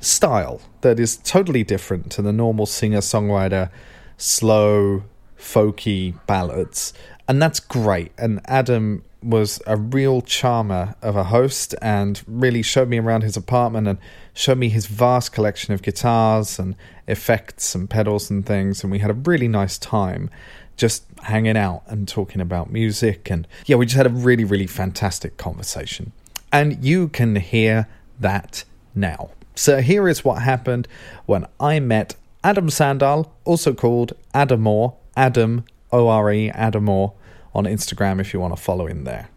style 0.00 0.60
that 0.82 1.00
is 1.00 1.16
totally 1.16 1.64
different 1.64 2.10
to 2.12 2.22
the 2.22 2.32
normal 2.32 2.66
singer 2.66 2.98
songwriter, 2.98 3.70
slow, 4.16 5.04
folky 5.38 6.14
ballads. 6.26 6.92
And 7.26 7.40
that's 7.40 7.60
great. 7.60 8.12
And 8.18 8.40
Adam 8.44 9.02
was 9.22 9.62
a 9.66 9.76
real 9.76 10.20
charmer 10.20 10.94
of 11.00 11.16
a 11.16 11.24
host 11.24 11.74
and 11.80 12.22
really 12.26 12.60
showed 12.60 12.88
me 12.88 12.98
around 12.98 13.22
his 13.22 13.36
apartment 13.36 13.88
and 13.88 13.98
showed 14.34 14.58
me 14.58 14.68
his 14.68 14.84
vast 14.84 15.32
collection 15.32 15.72
of 15.72 15.80
guitars 15.80 16.58
and 16.58 16.76
effects 17.08 17.74
and 17.74 17.88
pedals 17.88 18.30
and 18.30 18.44
things. 18.44 18.82
And 18.82 18.92
we 18.92 18.98
had 18.98 19.10
a 19.10 19.14
really 19.14 19.48
nice 19.48 19.78
time 19.78 20.28
just 20.76 21.04
hanging 21.24 21.56
out 21.56 21.82
and 21.86 22.06
talking 22.06 22.40
about 22.40 22.70
music. 22.70 23.30
And 23.30 23.46
yeah, 23.66 23.76
we 23.76 23.86
just 23.86 23.96
had 23.96 24.06
a 24.06 24.10
really, 24.10 24.44
really 24.44 24.66
fantastic 24.66 25.36
conversation. 25.36 26.12
And 26.52 26.84
you 26.84 27.08
can 27.08 27.36
hear 27.36 27.88
that 28.20 28.64
now. 28.94 29.30
So 29.54 29.80
here 29.80 30.08
is 30.08 30.24
what 30.24 30.42
happened 30.42 30.88
when 31.26 31.46
I 31.60 31.80
met 31.80 32.16
Adam 32.42 32.68
Sandahl, 32.68 33.30
also 33.44 33.72
called 33.72 34.12
Adamore, 34.34 34.96
Adam 35.16 35.64
O 35.92 36.08
R 36.08 36.32
E 36.32 36.50
Adamore 36.50 37.14
on 37.54 37.64
Instagram 37.64 38.20
if 38.20 38.34
you 38.34 38.40
want 38.40 38.54
to 38.56 38.60
follow 38.60 38.86
him 38.86 39.04
there. 39.04 39.28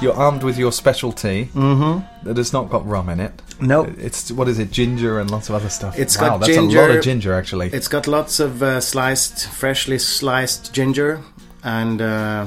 You're 0.00 0.14
armed 0.14 0.44
with 0.44 0.58
your 0.58 0.70
specialty 0.70 1.50
that 1.54 2.36
has 2.36 2.52
not 2.52 2.70
got 2.70 2.86
rum 2.86 3.08
in 3.08 3.18
it. 3.18 3.42
Nope. 3.60 3.88
It's 3.98 4.30
what 4.30 4.48
is 4.48 4.58
it? 4.60 4.70
Ginger 4.70 5.18
and 5.18 5.30
lots 5.30 5.48
of 5.48 5.56
other 5.56 5.68
stuff. 5.68 5.98
It's 5.98 6.16
wow, 6.16 6.38
got 6.38 6.46
that's 6.46 6.56
a 6.56 6.60
lot 6.62 6.90
of 6.90 7.02
ginger 7.02 7.34
actually. 7.34 7.68
It's 7.72 7.88
got 7.88 8.06
lots 8.06 8.38
of 8.38 8.62
uh, 8.62 8.80
sliced, 8.80 9.48
freshly 9.48 9.98
sliced 9.98 10.72
ginger, 10.72 11.20
and 11.64 12.00
uh, 12.00 12.46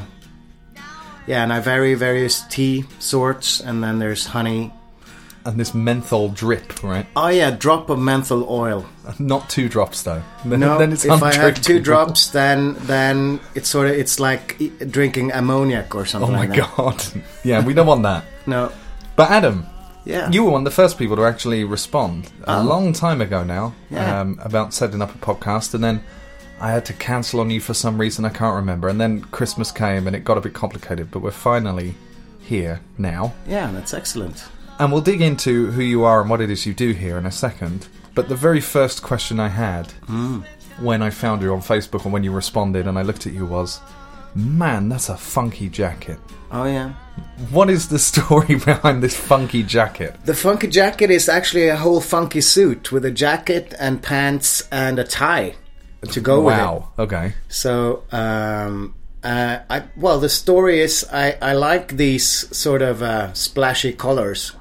yeah, 1.27 1.43
and 1.43 1.51
I 1.51 1.59
vary 1.59 1.93
various 1.93 2.41
tea 2.47 2.85
sorts, 2.99 3.59
and 3.59 3.83
then 3.83 3.99
there's 3.99 4.27
honey. 4.27 4.71
And 5.45 5.59
this 5.59 5.73
menthol 5.73 6.29
drip, 6.29 6.83
right? 6.83 7.05
Oh 7.15 7.27
yeah, 7.29 7.51
drop 7.51 7.89
of 7.89 7.99
menthol 7.99 8.47
oil. 8.49 8.85
Not 9.19 9.49
two 9.49 9.67
drops 9.69 10.03
though. 10.03 10.21
Then, 10.45 10.59
No, 10.59 10.77
then 10.77 10.91
it's 10.91 11.05
if 11.05 11.23
I 11.23 11.33
have 11.33 11.61
two 11.61 11.79
drops, 11.79 12.27
then 12.29 12.75
then 12.81 13.39
it's 13.55 13.69
sort 13.69 13.87
of 13.87 13.93
it's 13.93 14.19
like 14.19 14.59
drinking 14.91 15.31
ammoniac 15.31 15.95
or 15.95 16.05
something. 16.05 16.29
Oh 16.29 16.33
my 16.33 16.45
like 16.47 16.75
god. 16.77 17.03
yeah, 17.43 17.65
we 17.65 17.73
don't 17.73 17.87
want 17.87 18.03
that. 18.03 18.25
No, 18.45 18.71
But 19.15 19.29
Adam, 19.31 19.65
yeah, 20.05 20.29
you 20.31 20.43
were 20.43 20.51
one 20.51 20.61
of 20.61 20.65
the 20.65 20.71
first 20.71 20.97
people 20.97 21.15
to 21.15 21.25
actually 21.25 21.63
respond 21.63 22.31
a 22.45 22.63
long 22.63 22.91
time 22.93 23.21
ago 23.21 23.43
now 23.43 23.73
Yeah. 23.89 24.21
um, 24.21 24.39
about 24.43 24.73
setting 24.73 25.01
up 25.01 25.13
a 25.13 25.17
podcast, 25.19 25.73
and 25.73 25.83
then 25.83 26.03
I 26.59 26.71
had 26.71 26.85
to 26.85 26.93
cancel 26.93 27.39
on 27.39 27.49
you 27.49 27.59
for 27.59 27.73
some 27.73 27.99
reason 27.99 28.25
I 28.25 28.29
can't 28.29 28.55
remember. 28.55 28.87
And 28.89 28.99
then 29.01 29.21
Christmas 29.31 29.71
came, 29.71 30.07
and 30.07 30.15
it 30.15 30.23
got 30.23 30.37
a 30.37 30.41
bit 30.41 30.53
complicated. 30.53 31.09
But 31.11 31.21
we're 31.21 31.31
finally 31.31 31.95
here 32.39 32.81
now, 32.97 33.33
yeah, 33.47 33.71
that's 33.71 33.93
excellent. 33.93 34.43
And 34.81 34.91
we'll 34.91 35.01
dig 35.01 35.21
into 35.21 35.69
who 35.69 35.83
you 35.83 36.03
are 36.03 36.21
and 36.21 36.29
what 36.29 36.41
it 36.41 36.49
is 36.49 36.65
you 36.65 36.73
do 36.73 36.91
here 36.91 37.19
in 37.19 37.27
a 37.27 37.31
second. 37.31 37.87
But 38.15 38.29
the 38.29 38.35
very 38.35 38.59
first 38.59 39.03
question 39.03 39.39
I 39.39 39.47
had 39.47 39.91
when 40.79 41.03
I 41.03 41.11
found 41.11 41.43
you 41.43 41.53
on 41.53 41.61
Facebook 41.61 42.03
and 42.03 42.11
when 42.11 42.23
you 42.23 42.31
responded, 42.31 42.87
and 42.87 42.97
I 42.97 43.03
looked 43.03 43.27
at 43.27 43.33
you 43.33 43.45
was, 43.45 43.79
"Man, 44.33 44.89
that's 44.89 45.07
a 45.07 45.15
funky 45.15 45.69
jacket." 45.69 46.17
Oh 46.51 46.65
yeah. 46.65 46.93
What 47.51 47.69
is 47.69 47.89
the 47.89 47.99
story 48.11 48.55
behind 48.55 49.03
this 49.03 49.15
funky 49.15 49.61
jacket? 49.61 50.15
The 50.25 50.33
funky 50.33 50.67
jacket 50.67 51.11
is 51.11 51.29
actually 51.29 51.67
a 51.67 51.77
whole 51.77 52.01
funky 52.01 52.41
suit 52.41 52.91
with 52.91 53.05
a 53.05 53.11
jacket 53.11 53.75
and 53.79 54.01
pants 54.01 54.67
and 54.71 54.97
a 54.97 55.03
tie 55.03 55.53
to 56.09 56.19
go 56.19 56.41
with 56.41 56.55
it. 56.55 56.57
wow. 56.57 56.89
Okay. 56.97 57.33
So, 57.49 58.03
um, 58.11 58.95
uh, 59.23 59.59
I 59.69 59.83
well, 59.95 60.19
the 60.19 60.29
story 60.29 60.81
is 60.81 61.05
I, 61.13 61.37
I 61.41 61.53
like 61.53 61.97
these 61.97 62.25
sort 62.57 62.81
of 62.81 63.03
uh, 63.03 63.33
splashy 63.33 63.93
colors, 63.93 64.53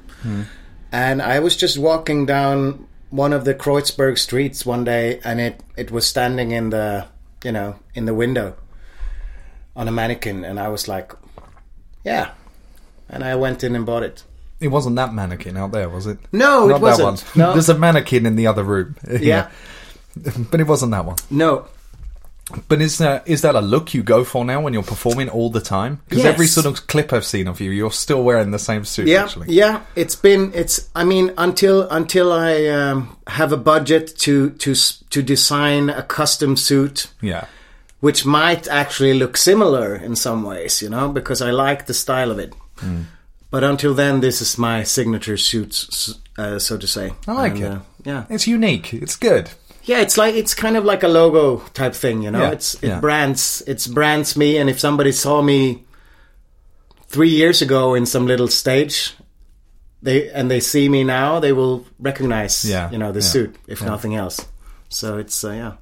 and 0.91 1.21
I 1.21 1.39
was 1.39 1.55
just 1.55 1.77
walking 1.77 2.25
down 2.25 2.87
one 3.09 3.33
of 3.33 3.45
the 3.45 3.53
Kreuzberg 3.53 4.17
streets 4.17 4.65
one 4.65 4.83
day, 4.83 5.19
and 5.23 5.39
it 5.39 5.61
it 5.77 5.91
was 5.91 6.05
standing 6.07 6.51
in 6.51 6.69
the 6.69 7.07
you 7.43 7.51
know 7.51 7.75
in 7.93 8.05
the 8.05 8.13
window 8.13 8.55
on 9.75 9.87
a 9.87 9.91
mannequin, 9.91 10.43
and 10.43 10.59
I 10.59 10.67
was 10.67 10.87
like, 10.87 11.13
yeah, 12.03 12.31
and 13.09 13.23
I 13.23 13.35
went 13.35 13.63
in 13.63 13.75
and 13.75 13.85
bought 13.85 14.03
it. 14.03 14.23
It 14.59 14.67
wasn't 14.67 14.95
that 14.97 15.13
mannequin 15.13 15.57
out 15.57 15.71
there, 15.71 15.89
was 15.89 16.05
it? 16.05 16.19
No, 16.31 16.69
it 16.69 16.79
wasn't. 16.79 17.17
that 17.19 17.35
one. 17.35 17.47
No. 17.47 17.53
There's 17.53 17.69
a 17.69 17.77
mannequin 17.77 18.25
in 18.25 18.35
the 18.35 18.47
other 18.47 18.63
room. 18.63 18.95
Yeah. 19.19 19.49
but 20.51 20.59
it 20.59 20.67
wasn't 20.67 20.91
that 20.91 21.05
one. 21.05 21.15
No, 21.29 21.67
But 22.67 22.81
is 22.81 22.97
that 22.99 23.27
is 23.27 23.41
that 23.41 23.55
a 23.55 23.61
look 23.61 23.93
you 23.93 24.03
go 24.03 24.23
for 24.23 24.45
now 24.45 24.61
when 24.61 24.73
you're 24.73 24.83
performing 24.83 25.29
all 25.29 25.49
the 25.49 25.61
time? 25.61 25.99
Because 26.09 26.25
every 26.25 26.47
sort 26.47 26.65
of 26.65 26.87
clip 26.87 27.11
I've 27.13 27.25
seen 27.25 27.47
of 27.47 27.59
you, 27.61 27.71
you're 27.71 27.91
still 27.91 28.23
wearing 28.23 28.51
the 28.51 28.59
same 28.59 28.85
suit. 28.85 29.07
yeah, 29.07 29.23
actually. 29.23 29.47
yeah. 29.53 29.81
It's 29.95 30.15
been 30.15 30.51
it's. 30.53 30.89
I 30.95 31.03
mean, 31.03 31.31
until 31.37 31.87
until 31.89 32.31
I 32.31 32.67
um, 32.67 33.17
have 33.27 33.51
a 33.51 33.57
budget 33.57 34.17
to 34.19 34.49
to 34.51 34.73
to 35.09 35.21
design 35.23 35.89
a 35.89 36.03
custom 36.03 36.55
suit, 36.57 37.07
Yeah. 37.21 37.45
which 37.99 38.25
might 38.25 38.67
actually 38.67 39.13
look 39.13 39.37
similar 39.37 39.95
in 39.95 40.15
some 40.15 40.43
ways, 40.43 40.81
you 40.81 40.89
know, 40.89 41.09
because 41.09 41.41
I 41.41 41.51
like 41.51 41.85
the 41.85 41.93
style 41.93 42.31
of 42.31 42.39
it. 42.39 42.53
Hmm. 42.77 43.01
But 43.51 43.63
until 43.65 43.93
then, 43.93 44.21
this 44.21 44.41
is 44.41 44.57
my 44.57 44.83
signature 44.83 45.35
suit, 45.37 45.87
uh, 46.37 46.57
so 46.57 46.77
to 46.77 46.87
say. 46.87 47.11
I 47.27 47.33
like 47.33 47.55
And, 47.55 47.63
it. 47.63 47.71
uh, 47.71 47.79
yeah, 48.05 48.23
It's 48.29 48.47
unique. 48.47 48.93
It's 48.93 49.17
good. 49.17 49.49
Yeah. 49.83 50.01
It's 50.01 50.17
like 50.17 50.35
it's 50.35 50.53
kind 50.53 50.77
of 50.77 50.83
like 50.85 51.03
a 51.03 51.07
logo 51.07 51.57
type 51.73 51.93
thing, 51.93 52.23
you 52.23 52.31
know. 52.31 52.41
Yeah, 52.41 52.51
It's 52.51 52.75
it 52.75 52.87
yeah. 52.87 52.99
brands 52.99 53.63
it's 53.67 53.87
brands 53.87 54.35
me, 54.35 54.57
and 54.57 54.69
if 54.69 54.79
somebody 54.79 55.11
saw 55.11 55.41
me 55.41 55.83
three 57.07 57.29
years 57.29 57.61
ago 57.61 57.93
in 57.95 58.05
some 58.05 58.25
little 58.25 58.47
stage, 58.47 59.13
they 60.01 60.29
and 60.31 60.49
they 60.49 60.59
see 60.59 60.89
me 60.89 61.03
now, 61.03 61.39
they 61.39 61.53
will 61.53 61.85
recognize, 61.99 62.65
Yeah, 62.65 62.91
you 62.91 62.97
know, 62.97 63.11
the 63.11 63.21
suit 63.21 63.55
if 63.67 63.81
nothing 63.81 64.15
else. 64.15 64.45
So 64.89 65.17
it's 65.17 65.43
uh, 65.43 65.51
yeah. 65.51 65.73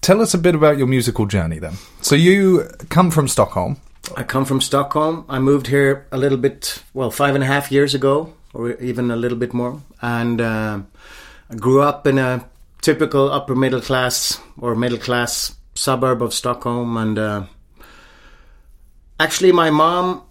Tell 0.00 0.20
us 0.20 0.34
a 0.34 0.38
bit 0.38 0.54
about 0.54 0.78
your 0.78 0.86
musical 0.86 1.26
journey 1.26 1.58
then. 1.58 1.74
So 2.02 2.14
you 2.14 2.64
come 2.88 3.10
from 3.10 3.28
Stockholm. 3.28 3.76
I 4.16 4.22
come 4.22 4.44
from 4.44 4.60
Stockholm. 4.60 5.24
I 5.28 5.38
moved 5.38 5.66
here 5.66 6.06
a 6.12 6.16
little 6.16 6.38
bit, 6.38 6.82
well, 6.94 7.10
five 7.10 7.34
and 7.34 7.44
a 7.44 7.46
half 7.46 7.70
years 7.70 7.94
ago, 7.94 8.32
or 8.54 8.70
even 8.80 9.10
a 9.10 9.16
little 9.16 9.36
bit 9.36 9.52
more. 9.52 9.82
And 10.00 10.40
uh, 10.40 10.80
I 11.50 11.54
grew 11.56 11.82
up 11.82 12.06
in 12.06 12.18
a 12.18 12.48
typical 12.80 13.30
upper 13.30 13.54
middle 13.54 13.80
class 13.80 14.40
or 14.58 14.74
middle 14.74 14.98
class 14.98 15.54
suburb 15.74 16.22
of 16.22 16.34
Stockholm. 16.34 16.96
And 16.96 17.18
uh, 17.18 17.46
actually, 19.18 19.52
my 19.52 19.70
mom 19.70 20.22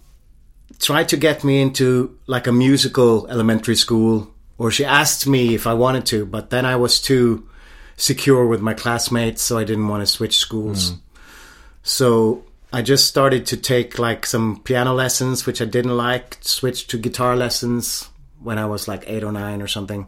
tried 0.78 1.08
to 1.08 1.16
get 1.16 1.44
me 1.44 1.60
into 1.60 2.18
like 2.26 2.46
a 2.46 2.52
musical 2.52 3.26
elementary 3.28 3.76
school, 3.76 4.32
or 4.58 4.70
she 4.70 4.84
asked 4.84 5.26
me 5.26 5.54
if 5.54 5.66
I 5.66 5.74
wanted 5.74 6.06
to, 6.06 6.26
but 6.26 6.50
then 6.50 6.64
I 6.64 6.76
was 6.76 7.00
too 7.00 7.48
secure 7.96 8.46
with 8.46 8.60
my 8.60 8.74
classmates, 8.74 9.42
so 9.42 9.58
I 9.58 9.64
didn't 9.64 9.88
want 9.88 10.02
to 10.02 10.06
switch 10.06 10.36
schools. 10.38 10.92
So 11.82 12.44
I 12.72 12.82
just 12.82 13.06
started 13.06 13.46
to 13.46 13.56
take 13.56 13.98
like 13.98 14.26
some 14.26 14.60
piano 14.62 14.94
lessons, 14.94 15.46
which 15.46 15.60
I 15.60 15.64
didn't 15.64 15.96
like, 15.96 16.36
switched 16.40 16.90
to 16.90 16.98
guitar 16.98 17.34
lessons 17.34 18.08
when 18.40 18.58
I 18.58 18.66
was 18.66 18.86
like 18.86 19.04
eight 19.06 19.24
or 19.24 19.32
nine 19.32 19.62
or 19.62 19.66
something. 19.66 20.06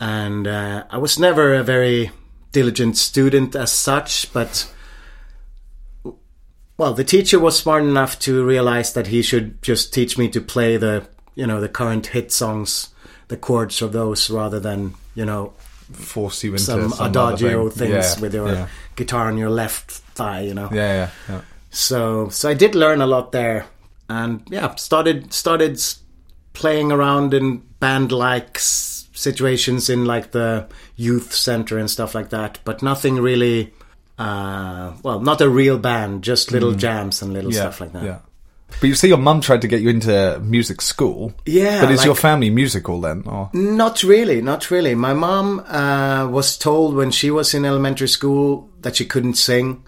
And 0.00 0.46
uh, 0.46 0.84
I 0.90 0.98
was 0.98 1.18
never 1.18 1.54
a 1.54 1.62
very 1.62 2.10
diligent 2.52 2.96
student 2.96 3.54
as 3.54 3.70
such, 3.70 4.32
but 4.32 4.72
well, 6.76 6.94
the 6.94 7.04
teacher 7.04 7.38
was 7.38 7.58
smart 7.58 7.82
enough 7.82 8.18
to 8.20 8.44
realize 8.44 8.94
that 8.94 9.08
he 9.08 9.20
should 9.20 9.62
just 9.62 9.92
teach 9.92 10.16
me 10.16 10.28
to 10.30 10.40
play 10.40 10.78
the, 10.78 11.06
you 11.34 11.46
know, 11.46 11.60
the 11.60 11.68
current 11.68 12.06
hit 12.06 12.32
songs, 12.32 12.88
the 13.28 13.36
chords 13.36 13.82
of 13.82 13.92
those, 13.92 14.30
rather 14.30 14.58
than, 14.58 14.94
you 15.14 15.26
know, 15.26 15.52
Force 15.92 16.44
you 16.44 16.52
into 16.52 16.62
some, 16.62 16.90
some, 16.90 17.06
adagio 17.08 17.68
thing. 17.68 17.90
things 17.90 18.14
Yeah, 18.14 18.20
with 18.20 18.34
your 18.34 18.52
yeah. 18.52 18.68
guitar 18.94 19.26
on 19.26 19.36
your 19.36 19.50
left 19.50 19.90
thigh, 19.90 20.42
you 20.42 20.54
know. 20.54 20.68
Yeah, 20.72 20.94
yeah, 20.94 21.10
yeah. 21.28 21.40
So 21.70 22.28
so 22.28 22.48
I 22.48 22.54
did 22.54 22.76
learn 22.76 23.00
a 23.00 23.08
lot 23.08 23.32
there, 23.32 23.66
and 24.08 24.40
yeah, 24.48 24.72
started 24.76 25.32
started 25.32 25.82
playing 26.52 26.92
around 26.92 27.34
in 27.34 27.58
band 27.80 28.12
like 28.12 28.60
situations 29.20 29.88
in 29.90 30.04
like 30.04 30.30
the 30.32 30.66
youth 30.96 31.32
center 31.32 31.78
and 31.78 31.90
stuff 31.90 32.14
like 32.14 32.30
that, 32.30 32.58
but 32.64 32.82
nothing 32.82 33.16
really. 33.16 33.72
Uh, 34.18 34.92
well, 35.02 35.20
not 35.20 35.40
a 35.40 35.48
real 35.48 35.78
band, 35.78 36.22
just 36.22 36.52
little 36.52 36.72
jams 36.74 37.22
and 37.22 37.32
little 37.32 37.50
Mm. 37.50 37.54
yeah, 37.54 37.60
stuff 37.60 37.80
like 37.80 37.92
that. 37.94 38.04
Yeah. 38.04 38.18
But 38.80 38.86
you 38.88 38.94
see, 38.94 39.08
your 39.08 39.18
mum 39.18 39.40
tried 39.40 39.62
to 39.62 39.68
get 39.68 39.80
you 39.80 39.88
into 39.88 40.38
music 40.44 40.80
school. 40.82 41.32
Yeah, 41.46 41.80
But 41.80 41.90
is 41.90 42.04
your 42.04 42.14
family 42.14 42.50
musical 42.50 43.00
then? 43.00 43.22
Or 43.26 43.48
Not 43.52 44.02
really, 44.02 44.40
not 44.42 44.70
really. 44.70 44.94
My 44.94 45.12
mom 45.14 45.60
uh, 45.60 46.28
was 46.28 46.56
told 46.58 46.94
when 46.94 47.10
she 47.10 47.30
was 47.30 47.52
in 47.54 47.64
elementary 47.64 48.08
school 48.08 48.68
that 48.82 48.94
she 48.96 49.06
couldn't 49.06 49.34
sing, 49.34 49.82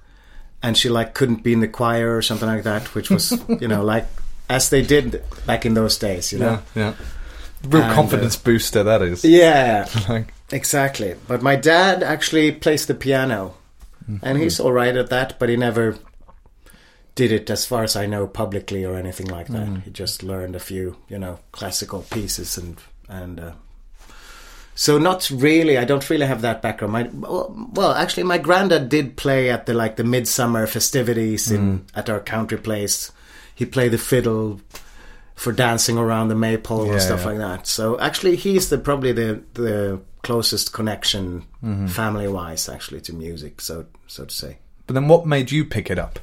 and 0.62 0.76
she 0.78 0.88
like 0.88 1.12
couldn't 1.14 1.42
be 1.44 1.52
in 1.52 1.60
the 1.60 1.68
choir 1.68 2.16
or 2.16 2.22
something 2.22 2.48
like 2.48 2.64
that, 2.64 2.94
which 2.94 3.10
was 3.10 3.32
you 3.60 3.68
know 3.68 3.84
like 3.84 4.06
as 4.48 4.70
they 4.70 4.82
did 4.82 5.22
back 5.46 5.64
in 5.66 5.74
those 5.74 5.98
days, 5.98 6.32
you 6.32 6.38
know. 6.38 6.58
yeah, 6.74 6.82
yeah. 6.88 6.94
Real 7.64 7.82
And, 7.82 7.92
uh, 7.92 7.94
confidence 7.94 8.36
booster 8.36 8.82
that 8.82 9.02
is. 9.02 9.24
Yeah, 9.24 9.86
Like, 10.08 10.32
exactly. 10.50 11.14
But 11.28 11.42
my 11.42 11.56
dad 11.56 12.02
actually 12.02 12.52
plays 12.52 12.86
the 12.86 12.94
piano, 12.94 13.54
and 14.22 14.38
he's 14.38 14.58
all 14.60 14.72
right 14.72 14.96
at 14.96 15.10
that, 15.10 15.38
but 15.38 15.48
he 15.48 15.56
never 15.56 15.96
did 17.14 17.30
it, 17.30 17.50
as 17.50 17.64
far 17.66 17.82
as 17.84 17.94
I 17.94 18.06
know, 18.06 18.26
publicly 18.26 18.84
or 18.84 18.96
anything 18.96 19.26
like 19.26 19.48
that. 19.48 19.82
He 19.84 19.90
just 19.90 20.22
learned 20.22 20.56
a 20.56 20.60
few, 20.60 20.96
you 21.08 21.18
know, 21.18 21.38
classical 21.52 22.02
pieces 22.10 22.58
and 22.58 22.78
and. 23.08 23.40
Uh, 23.40 23.52
so 24.74 24.98
not 24.98 25.28
really. 25.30 25.76
I 25.76 25.84
don't 25.84 26.08
really 26.08 26.26
have 26.26 26.40
that 26.42 26.62
background. 26.62 26.92
My 26.92 27.08
well, 27.12 27.92
actually, 27.92 28.22
my 28.22 28.38
granddad 28.38 28.88
did 28.88 29.16
play 29.16 29.50
at 29.50 29.66
the 29.66 29.74
like 29.74 29.96
the 29.96 30.04
midsummer 30.04 30.66
festivities 30.66 31.50
in 31.50 31.84
at 31.94 32.08
our 32.08 32.20
country 32.20 32.56
place. 32.58 33.12
He 33.54 33.66
played 33.66 33.92
the 33.92 33.98
fiddle 33.98 34.60
for 35.34 35.52
dancing 35.52 35.98
around 35.98 36.28
the 36.28 36.34
maypole 36.34 36.86
Yeah, 36.86 36.92
and 36.94 37.02
stuff 37.02 37.20
yeah. 37.20 37.26
like 37.26 37.38
that. 37.38 37.66
So 37.66 37.98
actually, 38.00 38.36
he's 38.36 38.68
the 38.70 38.78
probably 38.78 39.12
the 39.12 39.42
the 39.54 40.00
closest 40.22 40.72
connection 40.72 41.44
Mm-hmm. 41.64 41.86
family 41.86 42.26
wise 42.26 42.68
actually 42.68 43.00
to 43.02 43.12
music. 43.12 43.60
So 43.60 43.86
so 44.08 44.24
to 44.24 44.34
say. 44.34 44.58
But 44.88 44.94
then 44.94 45.06
what 45.08 45.26
made 45.26 45.52
you 45.52 45.64
pick 45.64 45.90
it 45.90 45.98
up? 45.98 46.18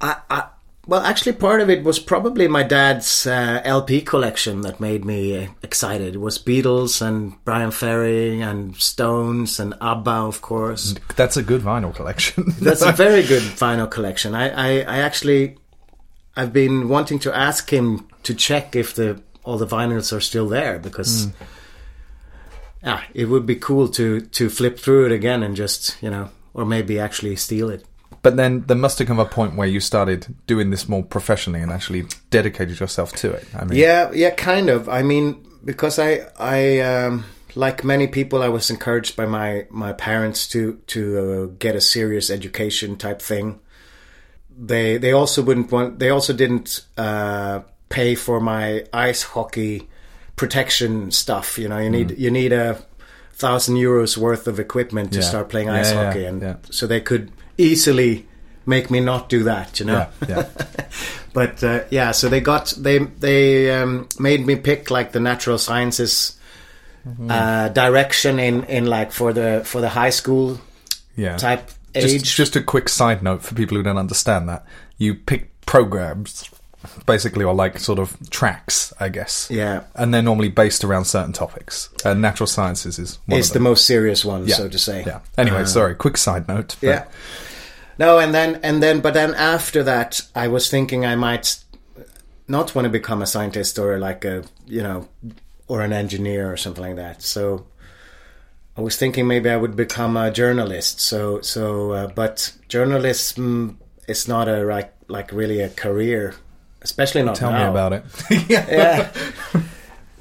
I, 0.00 0.16
I 0.28 0.44
well, 0.86 1.02
actually, 1.02 1.32
part 1.32 1.60
of 1.60 1.68
it 1.68 1.84
was 1.84 1.98
probably 1.98 2.48
my 2.48 2.62
dad's 2.62 3.26
uh, 3.26 3.60
LP 3.64 4.00
collection 4.00 4.62
that 4.62 4.80
made 4.80 5.04
me 5.04 5.36
uh, 5.44 5.48
excited. 5.62 6.14
It 6.14 6.18
was 6.18 6.38
Beatles 6.38 7.02
and 7.02 7.34
Bryan 7.44 7.70
Ferry 7.72 8.40
and 8.40 8.74
Stones 8.76 9.60
and 9.60 9.74
ABBA, 9.82 10.10
of 10.10 10.40
course. 10.40 10.94
That's 11.14 11.36
a 11.36 11.42
good 11.42 11.60
vinyl 11.60 11.94
collection. 11.94 12.54
That's 12.60 12.80
a 12.80 12.92
very 13.06 13.22
good 13.22 13.42
vinyl 13.42 13.90
collection. 13.90 14.34
I, 14.34 14.48
I, 14.48 14.68
I 14.96 14.98
actually, 15.00 15.58
I've 16.38 16.52
been 16.52 16.88
wanting 16.88 17.18
to 17.20 17.36
ask 17.36 17.68
him 17.68 18.06
to 18.22 18.32
check 18.32 18.76
if 18.76 18.94
the 18.94 19.20
all 19.42 19.58
the 19.58 19.66
vinyls 19.66 20.16
are 20.16 20.20
still 20.20 20.48
there 20.48 20.78
because, 20.78 21.28
yeah, 22.80 23.02
it 23.12 23.24
would 23.24 23.44
be 23.44 23.56
cool 23.56 23.88
to 23.88 24.20
to 24.20 24.48
flip 24.48 24.78
through 24.78 25.06
it 25.06 25.12
again 25.12 25.42
and 25.42 25.56
just 25.56 26.00
you 26.00 26.10
know, 26.10 26.30
or 26.54 26.64
maybe 26.64 27.00
actually 27.00 27.34
steal 27.34 27.68
it. 27.68 27.84
But 28.22 28.36
then 28.36 28.64
there 28.68 28.76
must 28.76 29.00
have 29.00 29.08
come 29.08 29.18
a 29.18 29.24
point 29.24 29.56
where 29.56 29.66
you 29.66 29.80
started 29.80 30.32
doing 30.46 30.70
this 30.70 30.88
more 30.88 31.02
professionally 31.02 31.60
and 31.60 31.72
actually 31.72 32.06
dedicated 32.30 32.78
yourself 32.78 33.12
to 33.16 33.32
it. 33.32 33.44
I 33.54 33.64
mean, 33.64 33.78
Yeah, 33.78 34.12
yeah, 34.12 34.30
kind 34.30 34.68
of. 34.70 34.88
I 34.88 35.02
mean, 35.02 35.44
because 35.64 35.98
I, 35.98 36.26
I, 36.38 36.80
um, 36.80 37.24
like 37.54 37.84
many 37.84 38.06
people, 38.06 38.42
I 38.42 38.48
was 38.48 38.70
encouraged 38.70 39.16
by 39.16 39.26
my 39.26 39.66
my 39.70 39.92
parents 39.92 40.46
to 40.48 40.74
to 40.88 41.00
uh, 41.18 41.56
get 41.58 41.74
a 41.74 41.80
serious 41.80 42.30
education 42.30 42.96
type 42.96 43.20
thing. 43.20 43.58
They 44.60 44.98
they 44.98 45.12
also 45.12 45.42
wouldn't 45.42 45.70
want. 45.70 45.98
They 46.00 46.10
also 46.10 46.32
didn't 46.32 46.84
uh, 46.96 47.60
pay 47.88 48.14
for 48.16 48.40
my 48.40 48.84
ice 48.92 49.22
hockey 49.22 49.88
protection 50.36 51.10
stuff. 51.12 51.58
You 51.58 51.68
know, 51.68 51.78
you 51.78 51.90
need 51.90 52.18
you 52.18 52.30
need 52.30 52.52
a 52.52 52.76
thousand 53.34 53.76
euros 53.76 54.16
worth 54.16 54.48
of 54.48 54.58
equipment 54.58 55.12
to 55.12 55.20
Yeah. 55.20 55.24
start 55.24 55.48
playing 55.48 55.68
ice 55.70 55.92
yeah, 55.92 56.04
hockey, 56.04 56.24
and 56.24 56.42
yeah. 56.42 56.56
so 56.70 56.86
they 56.88 57.00
could 57.00 57.30
easily 57.56 58.26
make 58.66 58.90
me 58.90 58.98
not 59.00 59.28
do 59.28 59.44
that. 59.44 59.78
You 59.78 59.86
know. 59.86 60.06
yeah, 60.28 60.28
yeah. 60.28 60.46
but 61.32 61.62
uh, 61.62 61.84
yeah, 61.90 62.10
so 62.10 62.28
they 62.28 62.40
got 62.40 62.74
they 62.76 62.98
they 62.98 63.70
um, 63.70 64.08
made 64.18 64.44
me 64.44 64.56
pick 64.56 64.90
like 64.90 65.12
the 65.12 65.20
natural 65.20 65.58
sciences 65.58 66.34
Mm-hmm. 67.06 67.30
uh, 67.30 67.68
direction 67.68 68.38
in 68.40 68.64
in 68.64 68.84
like 68.84 69.12
for 69.12 69.32
the 69.32 69.62
for 69.64 69.80
the 69.80 69.88
high 69.88 70.10
school 70.10 70.58
yeah. 71.16 71.36
type 71.38 71.70
age. 72.04 72.22
Just, 72.24 72.36
just 72.36 72.56
a 72.56 72.62
quick 72.62 72.88
side 72.88 73.22
note 73.22 73.42
for 73.42 73.54
people 73.54 73.76
who 73.76 73.82
don't 73.82 73.98
understand 73.98 74.48
that. 74.48 74.64
You 74.96 75.14
pick 75.14 75.50
programs, 75.66 76.48
basically, 77.06 77.44
or 77.44 77.54
like 77.54 77.78
sort 77.78 77.98
of 77.98 78.16
tracks, 78.30 78.92
I 79.00 79.08
guess. 79.08 79.48
yeah, 79.50 79.84
And 79.94 80.12
they're 80.14 80.22
normally 80.22 80.48
based 80.48 80.84
around 80.84 81.04
certain 81.04 81.32
topics. 81.32 81.88
And 82.04 82.20
natural 82.22 82.46
sciences 82.46 82.98
is 82.98 83.18
one 83.26 83.38
it's 83.38 83.50
the 83.50 83.60
most 83.60 83.86
serious 83.86 84.24
one, 84.24 84.46
yeah. 84.46 84.54
so 84.56 84.68
to 84.68 84.78
say. 84.78 85.04
Yeah. 85.06 85.20
Anyway, 85.36 85.60
Uh, 85.62 85.66
sorry, 85.66 85.94
quick 85.94 86.16
side 86.16 86.48
note. 86.48 86.76
but- 86.80 86.86
Yeah. 86.86 87.04
No, 87.98 88.20
and 88.20 88.32
then 88.32 88.60
and 88.62 88.80
then, 88.80 89.00
but 89.00 89.12
then 89.14 89.34
after 89.34 89.82
that, 89.82 90.20
I 90.34 90.46
was 90.46 90.70
thinking 90.70 91.04
I 91.04 91.16
might 91.16 91.56
not 92.46 92.72
want 92.74 92.84
to 92.84 92.88
become 92.90 93.20
a 93.22 93.26
scientist 93.26 93.76
or 93.76 93.98
like 93.98 94.24
a 94.24 94.44
you 94.66 94.82
know 94.82 95.08
or 95.66 95.82
an 95.82 95.92
engineer 95.92 96.50
or 96.50 96.56
something 96.56 96.82
like 96.84 96.94
that. 96.94 97.22
So 97.22 97.66
I 98.78 98.80
was 98.80 98.96
thinking 98.96 99.26
maybe 99.26 99.50
I 99.50 99.56
would 99.56 99.74
become 99.74 100.16
a 100.16 100.30
journalist. 100.30 101.00
So 101.00 101.40
so, 101.40 101.92
uh, 101.92 102.06
but 102.06 102.52
journalism 102.68 103.78
is 104.06 104.28
not 104.28 104.48
a 104.48 104.62
like 104.62 104.94
like 105.08 105.32
really 105.32 105.60
a 105.60 105.68
career, 105.68 106.34
especially 106.82 107.22
not 107.22 107.40
now. 107.40 107.50
Tell 107.50 107.52
me 107.52 107.64
about 107.64 107.92
it. 107.92 108.04
yeah. 108.48 109.10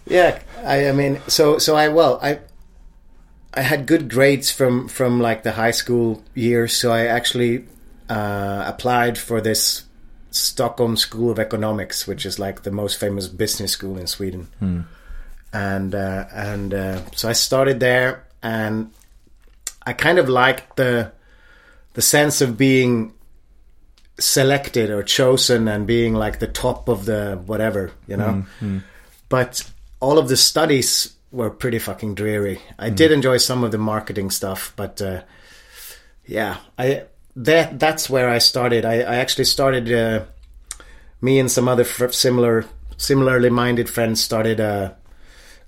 yeah 0.10 0.40
I, 0.64 0.90
I 0.90 0.92
mean 0.92 1.22
so 1.28 1.58
so 1.58 1.76
i 1.76 1.88
well 1.90 2.20
i 2.22 2.40
i 3.54 3.62
had 3.62 3.86
good 3.86 4.10
grades 4.10 4.52
from 4.52 4.88
from 4.88 5.20
like 5.20 5.44
the 5.44 5.54
high 5.54 5.72
school 5.72 6.24
years 6.34 6.74
so 6.74 6.92
i 6.92 7.06
actually 7.06 7.66
uh, 8.10 8.64
applied 8.66 9.18
for 9.18 9.42
this 9.42 9.84
stockholm 10.32 10.96
school 10.96 11.30
of 11.30 11.40
economics 11.40 12.08
which 12.08 12.26
is 12.26 12.40
like 12.40 12.64
the 12.64 12.72
most 12.72 13.00
famous 13.00 13.28
business 13.28 13.72
school 13.72 13.98
in 13.98 14.08
sweden 14.08 14.48
and 15.54 15.96
uh, 15.96 16.26
and 16.32 16.74
uh, 16.74 17.02
so 17.12 17.28
i 17.28 17.34
started 17.34 17.80
there 17.80 18.24
and 18.44 18.92
i 19.86 19.94
kind 19.94 20.20
of 20.20 20.30
liked 20.30 20.76
the 20.76 21.12
the 21.94 22.02
sense 22.02 22.42
of 22.42 22.58
being 22.58 23.14
selected 24.20 24.90
or 24.90 25.04
chosen 25.04 25.68
and 25.68 25.86
being 25.86 26.14
like 26.14 26.40
the 26.40 26.48
top 26.48 26.90
of 26.90 27.06
the 27.06 27.40
whatever 27.46 27.92
you 28.08 28.18
know 28.18 28.46
but 29.30 29.70
all 30.00 30.18
of 30.18 30.28
the 30.28 30.38
studies 30.38 31.14
were 31.32 31.50
pretty 31.50 31.80
fucking 31.80 32.16
dreary. 32.16 32.62
I 32.80 32.90
did 32.90 33.12
enjoy 33.12 33.38
some 33.38 33.64
of 33.64 33.72
the 33.72 33.78
marketing 33.78 34.30
stuff, 34.30 34.72
but 34.76 35.02
uh, 35.02 35.24
yeah, 36.26 36.58
I 36.78 37.04
that 37.36 37.80
that's 37.80 38.10
where 38.10 38.30
I 38.30 38.38
started. 38.38 38.86
I, 38.86 39.02
I 39.02 39.16
actually 39.18 39.46
started. 39.46 39.92
Uh, 39.92 40.26
me 41.20 41.40
and 41.40 41.52
some 41.52 41.68
other 41.68 41.84
f- 41.84 42.14
similar, 42.14 42.66
similarly 42.96 43.50
minded 43.50 43.90
friends 43.90 44.24
started 44.24 44.60
a 44.60 44.96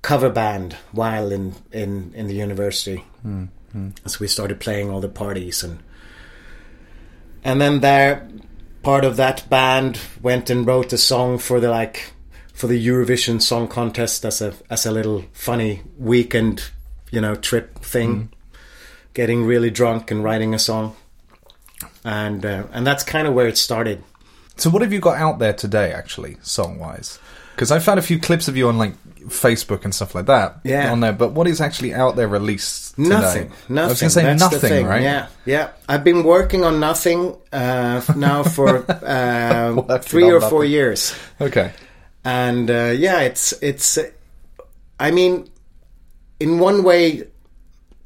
cover 0.01 0.29
band 0.29 0.73
while 0.91 1.31
in 1.31 1.55
in 1.71 2.13
in 2.15 2.27
the 2.27 2.35
university. 2.35 3.03
So 4.05 4.17
we 4.19 4.27
started 4.27 4.59
playing 4.59 4.89
all 4.89 5.01
the 5.01 5.09
parties 5.09 5.63
and 5.63 5.79
and 7.43 7.61
then 7.61 7.79
there 7.81 8.27
part 8.83 9.03
of 9.05 9.17
that 9.17 9.49
band 9.49 9.99
went 10.21 10.49
and 10.49 10.65
wrote 10.65 10.93
a 10.93 10.97
song 10.97 11.37
for 11.37 11.59
the 11.59 11.69
like 11.69 12.13
for 12.53 12.67
the 12.67 12.87
Eurovision 12.87 13.41
Song 13.41 13.67
Contest 13.67 14.25
as 14.25 14.41
a 14.41 14.53
as 14.69 14.85
a 14.85 14.91
little 14.91 15.23
funny 15.31 15.81
weekend, 15.97 16.69
you 17.11 17.21
know, 17.21 17.35
trip 17.35 17.79
thing. 17.79 18.31
Getting 19.13 19.43
really 19.45 19.69
drunk 19.69 20.11
and 20.11 20.23
writing 20.23 20.53
a 20.53 20.59
song, 20.59 20.95
and 22.05 22.45
uh, 22.45 22.65
and 22.71 22.85
that's 22.85 23.03
kind 23.03 23.27
of 23.27 23.33
where 23.33 23.47
it 23.47 23.57
started. 23.57 24.03
So, 24.55 24.69
what 24.69 24.81
have 24.81 24.93
you 24.93 24.99
got 24.99 25.17
out 25.17 25.39
there 25.39 25.53
today, 25.53 25.91
actually, 25.91 26.37
song 26.41 26.79
wise? 26.79 27.17
Because 27.59 27.71
I 27.71 27.79
found 27.79 27.99
a 27.99 28.01
few 28.01 28.17
clips 28.19 28.47
of 28.47 28.55
you 28.55 28.69
on 28.69 28.77
like 28.77 28.93
Facebook 29.27 29.83
and 29.83 29.93
stuff 29.93 30.15
like 30.15 30.27
that. 30.27 30.61
Yeah. 30.63 30.93
On 30.93 31.01
there, 31.01 31.11
but 31.11 31.33
what 31.33 31.45
is 31.45 31.59
actually 31.59 31.93
out 31.93 32.15
there 32.15 32.29
released? 32.29 32.95
Today? 32.95 33.09
Nothing. 33.09 33.51
Nothing. 33.67 33.77
I 33.77 33.87
was 33.87 33.99
going 33.99 34.07
to 34.07 34.13
say 34.13 34.23
That's 34.23 34.39
nothing, 34.39 34.85
right? 34.85 35.01
Yeah. 35.01 35.27
Yeah. 35.43 35.71
I've 35.89 36.05
been 36.05 36.23
working 36.23 36.63
on 36.63 36.79
nothing 36.79 37.35
uh, 37.51 38.01
now 38.15 38.43
for 38.43 38.89
uh, 39.05 39.97
three 39.99 40.31
or 40.31 40.39
four 40.39 40.63
years. 40.63 41.13
Okay. 41.41 41.73
and 42.23 42.71
uh, 42.71 42.93
yeah, 42.95 43.19
it's 43.27 43.51
it's. 43.61 43.99
I 44.97 45.11
mean, 45.11 45.49
in 46.39 46.59
one 46.59 46.83
way, 46.83 47.27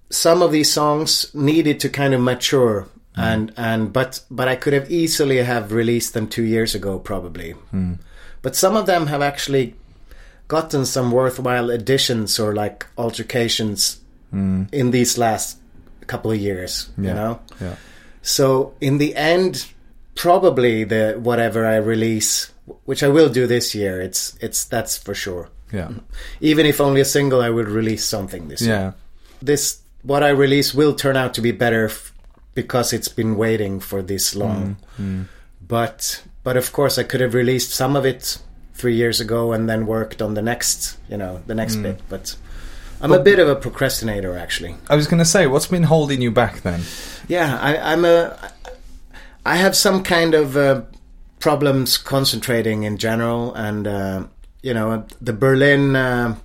some 0.10 0.42
of 0.42 0.52
these 0.52 0.74
songs 0.74 1.30
needed 1.36 1.80
to 1.82 1.90
kind 1.90 2.16
of 2.16 2.22
mature, 2.22 2.88
and 3.16 3.54
and 3.56 3.94
but 3.94 4.20
but 4.32 4.48
I 4.48 4.56
could 4.56 4.74
have 4.74 4.90
easily 4.90 5.38
have 5.44 5.72
released 5.72 6.16
them 6.16 6.28
two 6.28 6.44
years 6.44 6.74
ago, 6.74 6.98
probably. 6.98 7.54
But 8.44 8.56
some 8.56 8.78
of 8.78 8.86
them 8.86 9.08
have 9.08 9.24
actually 9.24 9.74
gotten 10.48 10.86
some 10.86 11.12
worthwhile 11.12 11.72
additions 11.72 12.38
or 12.38 12.54
like 12.54 12.86
altercations 12.98 14.00
hmm. 14.30 14.66
in 14.72 14.92
these 14.92 15.18
last 15.18 15.58
couple 16.06 16.30
of 16.30 16.38
years. 16.38 16.90
You 16.98 17.14
know. 17.16 17.40
Yeah. 17.60 17.76
So 18.22 18.76
in 18.80 19.00
the 19.00 19.16
end, 19.16 19.66
probably 20.16 20.84
the 20.84 21.20
whatever 21.20 21.66
I 21.66 21.78
release, 21.78 22.52
which 22.86 23.02
I 23.02 23.08
will 23.08 23.30
do 23.30 23.48
this 23.48 23.74
year, 23.74 24.02
it's 24.02 24.38
it's 24.40 24.66
that's 24.66 24.98
for 24.98 25.16
sure. 25.16 25.50
Yeah. 25.72 25.90
Even 26.42 26.66
if 26.66 26.80
only 26.80 27.02
a 27.02 27.06
single, 27.06 27.42
I 27.42 27.50
will 27.50 27.66
release 27.66 28.06
something 28.06 28.50
this 28.50 28.62
year. 28.62 28.76
Yeah. 28.76 28.92
This 29.42 29.82
what 30.04 30.22
I 30.22 30.30
release 30.30 30.74
will 30.74 30.94
turn 30.94 31.16
out 31.16 31.34
to 31.36 31.42
be 31.42 31.52
better 31.52 31.86
f- 31.86 32.14
because 32.54 32.94
it's 32.94 33.08
been 33.08 33.36
waiting 33.38 33.80
for 33.80 34.02
this 34.02 34.36
long. 34.36 34.78
Hmm. 34.98 35.04
Hmm. 35.04 35.22
But 35.66 36.24
but 36.44 36.58
of 36.58 36.72
course, 36.72 36.98
I 36.98 37.04
could 37.04 37.22
have 37.22 37.34
released 37.34 37.72
some 37.72 37.96
of 37.96 38.06
it 38.06 38.38
three 38.74 38.96
years 38.96 39.20
ago 39.20 39.54
and 39.54 39.70
then 39.70 39.86
worked 39.86 40.22
on 40.22 40.34
the 40.34 40.42
next, 40.42 40.98
you 41.10 41.18
know, 41.18 41.42
the 41.48 41.56
next 41.56 41.78
bit. 41.78 42.02
But 42.10 42.36
I'm 43.02 43.12
a 43.12 43.20
bit 43.20 43.40
of 43.40 43.48
a 43.48 43.56
procrastinator, 43.56 44.38
actually. 44.38 44.76
I 44.90 44.96
was 44.96 45.08
going 45.08 45.20
to 45.20 45.26
say, 45.26 45.48
what's 45.48 45.68
been 45.68 45.84
holding 45.84 46.22
you 46.22 46.32
back 46.32 46.62
then? 46.62 46.82
Yeah, 47.28 47.58
I, 47.60 47.94
I'm 47.94 48.06
a. 48.06 48.38
I 49.46 49.58
have 49.58 49.76
some 49.76 50.04
kind 50.04 50.34
of 50.34 50.56
uh, 50.56 50.84
problems 51.40 51.98
concentrating 51.98 52.84
in 52.84 52.98
general, 52.98 53.54
and 53.56 53.88
uh, 53.88 54.24
you 54.62 54.74
know, 54.74 55.06
the 55.22 55.34
Berlin, 55.34 55.96
uh, 55.96 56.38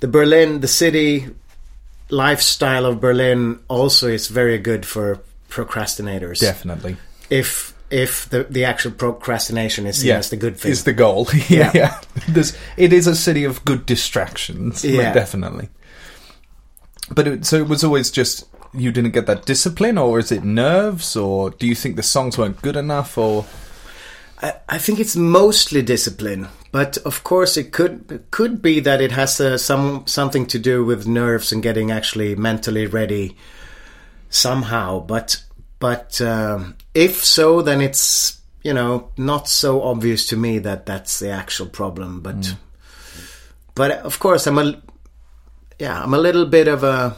the 0.00 0.08
Berlin, 0.08 0.60
the 0.60 0.68
city 0.68 1.26
lifestyle 2.10 2.86
of 2.86 3.00
Berlin 3.00 3.58
also 3.68 4.08
is 4.08 4.28
very 4.28 4.58
good 4.58 4.86
for 4.86 5.20
procrastinators. 5.48 6.40
Definitely. 6.40 6.96
If 7.30 7.74
if 7.90 8.28
the 8.30 8.44
the 8.44 8.64
actual 8.64 8.92
procrastination 8.92 9.86
is 9.86 9.98
seen 10.00 10.12
as 10.12 10.30
the 10.30 10.36
good 10.36 10.56
thing. 10.56 10.70
Is 10.70 10.84
the 10.84 10.92
goal. 10.92 11.28
yeah. 11.48 11.70
yeah. 11.74 12.00
There's, 12.28 12.56
it 12.76 12.92
is 12.92 13.06
a 13.06 13.16
city 13.16 13.44
of 13.44 13.64
good 13.64 13.86
distractions. 13.86 14.84
Yeah. 14.84 15.12
definitely. 15.12 15.68
But 17.10 17.26
it, 17.26 17.46
so 17.46 17.56
it 17.56 17.68
was 17.68 17.82
always 17.82 18.10
just 18.10 18.44
you 18.74 18.92
didn't 18.92 19.12
get 19.12 19.26
that 19.26 19.46
discipline, 19.46 19.96
or 19.96 20.18
is 20.18 20.30
it 20.30 20.44
nerves, 20.44 21.16
or 21.16 21.50
do 21.50 21.66
you 21.66 21.74
think 21.74 21.96
the 21.96 22.02
songs 22.02 22.36
weren't 22.36 22.60
good 22.60 22.76
enough, 22.76 23.16
or 23.16 23.46
I, 24.42 24.54
I 24.68 24.78
think 24.78 25.00
it's 25.00 25.16
mostly 25.16 25.82
discipline, 25.82 26.48
but 26.70 26.98
of 26.98 27.24
course 27.24 27.56
it 27.56 27.72
could 27.72 28.10
it 28.10 28.30
could 28.30 28.60
be 28.60 28.80
that 28.80 29.00
it 29.00 29.12
has 29.12 29.40
uh, 29.40 29.58
some 29.58 30.06
something 30.06 30.46
to 30.46 30.58
do 30.58 30.84
with 30.84 31.06
nerves 31.06 31.52
and 31.52 31.62
getting 31.62 31.90
actually 31.90 32.34
mentally 32.36 32.86
ready 32.86 33.36
somehow. 34.28 35.00
But 35.00 35.42
but 35.78 36.20
um, 36.20 36.76
if 36.94 37.24
so, 37.24 37.62
then 37.62 37.80
it's 37.80 38.40
you 38.62 38.74
know 38.74 39.10
not 39.16 39.48
so 39.48 39.82
obvious 39.82 40.26
to 40.26 40.36
me 40.36 40.58
that 40.58 40.86
that's 40.86 41.18
the 41.20 41.30
actual 41.30 41.66
problem. 41.66 42.20
But 42.20 42.54
but 43.74 43.90
of 43.92 44.18
course 44.18 44.46
I'm 44.46 44.58
a 44.58 44.82
yeah 45.78 46.02
I'm 46.02 46.14
a 46.14 46.18
little 46.18 46.46
bit 46.46 46.68
of 46.68 46.82
a 46.84 47.16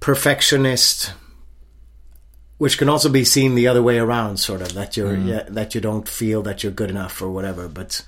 perfectionist 0.00 1.12
which 2.58 2.78
can 2.78 2.88
also 2.88 3.08
be 3.10 3.24
seen 3.24 3.54
the 3.54 3.68
other 3.68 3.82
way 3.82 3.98
around 3.98 4.38
sort 4.38 4.62
of 4.62 4.72
that 4.74 4.96
you're 4.96 5.14
yeah, 5.16 5.42
that 5.48 5.74
you 5.74 5.80
don't 5.80 6.08
feel 6.08 6.42
that 6.42 6.62
you're 6.62 6.72
good 6.72 6.90
enough 6.90 7.20
or 7.20 7.30
whatever 7.30 7.68
but 7.68 8.02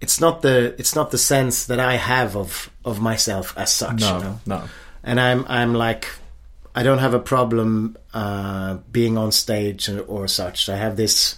it's 0.00 0.20
not 0.20 0.42
the 0.42 0.74
it's 0.78 0.94
not 0.96 1.10
the 1.10 1.18
sense 1.18 1.66
that 1.66 1.78
I 1.78 1.96
have 1.96 2.36
of 2.36 2.70
of 2.84 3.00
myself 3.00 3.54
as 3.56 3.72
such 3.72 4.00
No, 4.00 4.18
you 4.18 4.24
know? 4.24 4.40
no. 4.46 4.62
and 5.04 5.20
I'm 5.20 5.44
I'm 5.48 5.74
like 5.74 6.08
I 6.74 6.82
don't 6.82 6.98
have 6.98 7.14
a 7.14 7.18
problem 7.18 7.96
uh, 8.14 8.78
being 8.92 9.18
on 9.18 9.32
stage 9.32 9.88
or, 9.88 10.00
or 10.02 10.28
such. 10.28 10.68
I 10.68 10.76
have 10.76 10.96
this 10.96 11.36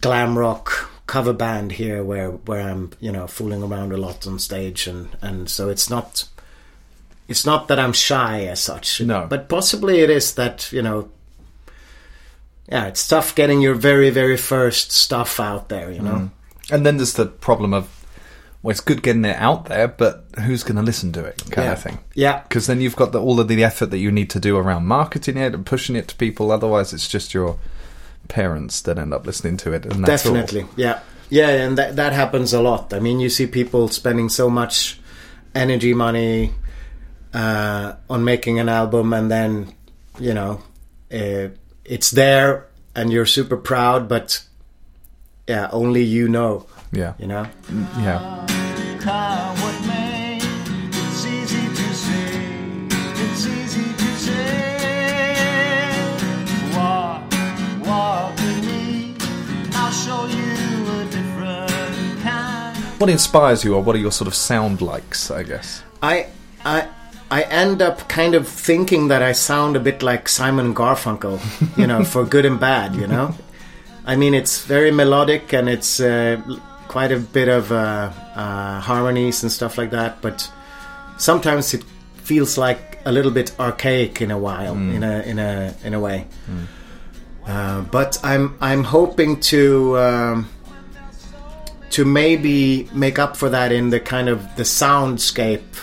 glam 0.00 0.38
rock 0.38 0.90
cover 1.06 1.32
band 1.32 1.72
here 1.72 2.02
where 2.02 2.30
where 2.30 2.60
I'm 2.60 2.90
you 3.00 3.12
know 3.12 3.26
fooling 3.26 3.62
around 3.62 3.92
a 3.92 3.96
lot 3.96 4.26
on 4.26 4.38
stage 4.38 4.86
and 4.86 5.08
and 5.20 5.50
so 5.50 5.68
it's 5.68 5.90
not 5.90 6.28
it's 7.28 7.44
not 7.44 7.68
that 7.68 7.78
I'm 7.78 7.92
shy 7.92 8.44
as 8.46 8.60
such. 8.60 9.00
No. 9.00 9.26
but 9.28 9.48
possibly 9.48 10.00
it 10.00 10.10
is 10.10 10.34
that 10.34 10.72
you 10.72 10.82
know 10.82 11.10
yeah 12.68 12.86
it's 12.86 13.06
tough 13.06 13.34
getting 13.34 13.60
your 13.60 13.74
very 13.74 14.10
very 14.10 14.36
first 14.36 14.92
stuff 14.92 15.40
out 15.40 15.68
there 15.68 15.90
you 15.90 16.00
know? 16.00 16.30
And 16.70 16.86
then 16.86 16.96
there's 16.96 17.14
the 17.14 17.26
problem 17.26 17.74
of, 17.74 18.01
well, 18.62 18.70
it's 18.70 18.80
good 18.80 19.02
getting 19.02 19.24
it 19.24 19.36
out 19.36 19.66
there, 19.66 19.88
but 19.88 20.24
who's 20.40 20.62
going 20.62 20.76
to 20.76 20.82
listen 20.82 21.12
to 21.12 21.24
it, 21.24 21.42
kind 21.50 21.66
yeah 21.66 21.72
of 21.72 21.82
thing. 21.82 21.98
yeah 22.14 22.42
Because 22.42 22.66
then 22.66 22.80
you've 22.80 22.96
got 22.96 23.12
the, 23.12 23.20
all 23.20 23.40
of 23.40 23.48
the 23.48 23.64
effort 23.64 23.86
that 23.86 23.98
you 23.98 24.12
need 24.12 24.30
to 24.30 24.40
do 24.40 24.56
around 24.56 24.86
marketing 24.86 25.36
it 25.36 25.54
and 25.54 25.66
pushing 25.66 25.96
it 25.96 26.08
to 26.08 26.16
people. 26.16 26.50
Otherwise, 26.52 26.92
it's 26.92 27.08
just 27.08 27.34
your 27.34 27.58
parents 28.28 28.80
that 28.82 28.98
end 28.98 29.12
up 29.12 29.26
listening 29.26 29.56
to 29.58 29.72
it, 29.72 29.84
and 29.84 30.04
that's 30.04 30.26
all. 30.26 30.34
Definitely, 30.34 30.66
yeah, 30.76 31.00
yeah, 31.28 31.48
and 31.48 31.76
that 31.78 31.96
that 31.96 32.12
happens 32.12 32.52
a 32.52 32.62
lot. 32.62 32.92
I 32.92 33.00
mean, 33.00 33.20
you 33.20 33.28
see 33.28 33.46
people 33.46 33.88
spending 33.88 34.28
so 34.28 34.48
much 34.48 35.00
energy, 35.54 35.92
money 35.92 36.52
uh, 37.34 37.94
on 38.08 38.24
making 38.24 38.60
an 38.60 38.68
album, 38.68 39.12
and 39.12 39.30
then 39.30 39.74
you 40.20 40.34
know 40.34 40.62
uh, 41.12 41.48
it's 41.84 42.10
there, 42.10 42.68
and 42.94 43.12
you're 43.12 43.26
super 43.26 43.56
proud, 43.56 44.08
but 44.08 44.44
yeah, 45.48 45.68
only 45.72 46.02
you 46.02 46.28
know, 46.28 46.66
Yeah, 46.92 47.14
you 47.18 47.26
know. 47.26 47.46
yeah. 47.98 48.46
Come 49.00 49.54
with 49.64 49.86
me. 49.88 50.38
It's 50.92 51.24
easy 51.24 51.66
to 51.68 51.94
say. 51.94 52.88
It's 53.24 53.46
easy 53.46 53.94
to 53.94 54.16
say. 54.16 56.04
Walk, 56.76 57.22
walk 57.86 58.36
with 58.36 58.64
me. 58.66 59.14
I'll 59.72 59.90
show 59.90 60.26
you 60.26 61.00
a 61.00 61.04
different 61.10 62.20
kind. 62.22 62.76
What 63.00 63.08
inspires 63.08 63.64
you, 63.64 63.74
or 63.74 63.82
what 63.82 63.96
are 63.96 64.00
your 64.00 64.12
sort 64.12 64.28
of 64.28 64.34
sound 64.34 64.82
likes? 64.82 65.30
I 65.30 65.44
guess. 65.44 65.82
I 66.02 66.26
I 66.64 66.88
I 67.30 67.42
end 67.44 67.80
up 67.80 68.06
kind 68.10 68.34
of 68.34 68.46
thinking 68.46 69.08
that 69.08 69.22
I 69.22 69.32
sound 69.32 69.76
a 69.76 69.80
bit 69.80 70.02
like 70.02 70.28
Simon 70.28 70.74
Garfunkel, 70.74 71.40
you 71.78 71.86
know, 71.86 72.04
for 72.04 72.26
good 72.26 72.44
and 72.44 72.60
bad, 72.60 72.94
you 72.94 73.06
know. 73.06 73.34
I 74.04 74.16
mean, 74.16 74.34
it's 74.34 74.64
very 74.66 74.90
melodic 74.90 75.54
and 75.54 75.68
it's 75.68 76.00
uh, 76.00 76.42
quite 76.92 77.10
a 77.10 77.18
bit 77.18 77.48
of 77.48 77.72
uh, 77.72 78.12
uh, 78.36 78.78
harmonies 78.80 79.42
and 79.42 79.50
stuff 79.50 79.78
like 79.78 79.90
that, 79.90 80.20
but 80.20 80.52
sometimes 81.16 81.72
it 81.72 81.82
feels 82.16 82.58
like 82.58 83.00
a 83.06 83.10
little 83.10 83.30
bit 83.30 83.58
archaic 83.58 84.20
in 84.20 84.30
a 84.30 84.36
while, 84.36 84.74
in 84.74 85.02
a 85.02 85.22
in 85.22 85.38
a 85.38 85.74
in 85.84 85.94
a 85.94 86.00
way. 86.00 86.26
Uh, 87.46 87.80
but 87.90 88.20
I'm 88.22 88.56
I'm 88.60 88.84
hoping 88.84 89.40
to. 89.52 89.98
Um, 89.98 90.48
to 91.92 92.06
maybe 92.06 92.88
make 92.94 93.18
up 93.18 93.36
for 93.36 93.50
that 93.50 93.70
in 93.70 93.90
the 93.90 94.00
kind 94.00 94.30
of 94.30 94.40
the 94.56 94.62
soundscape 94.62 95.76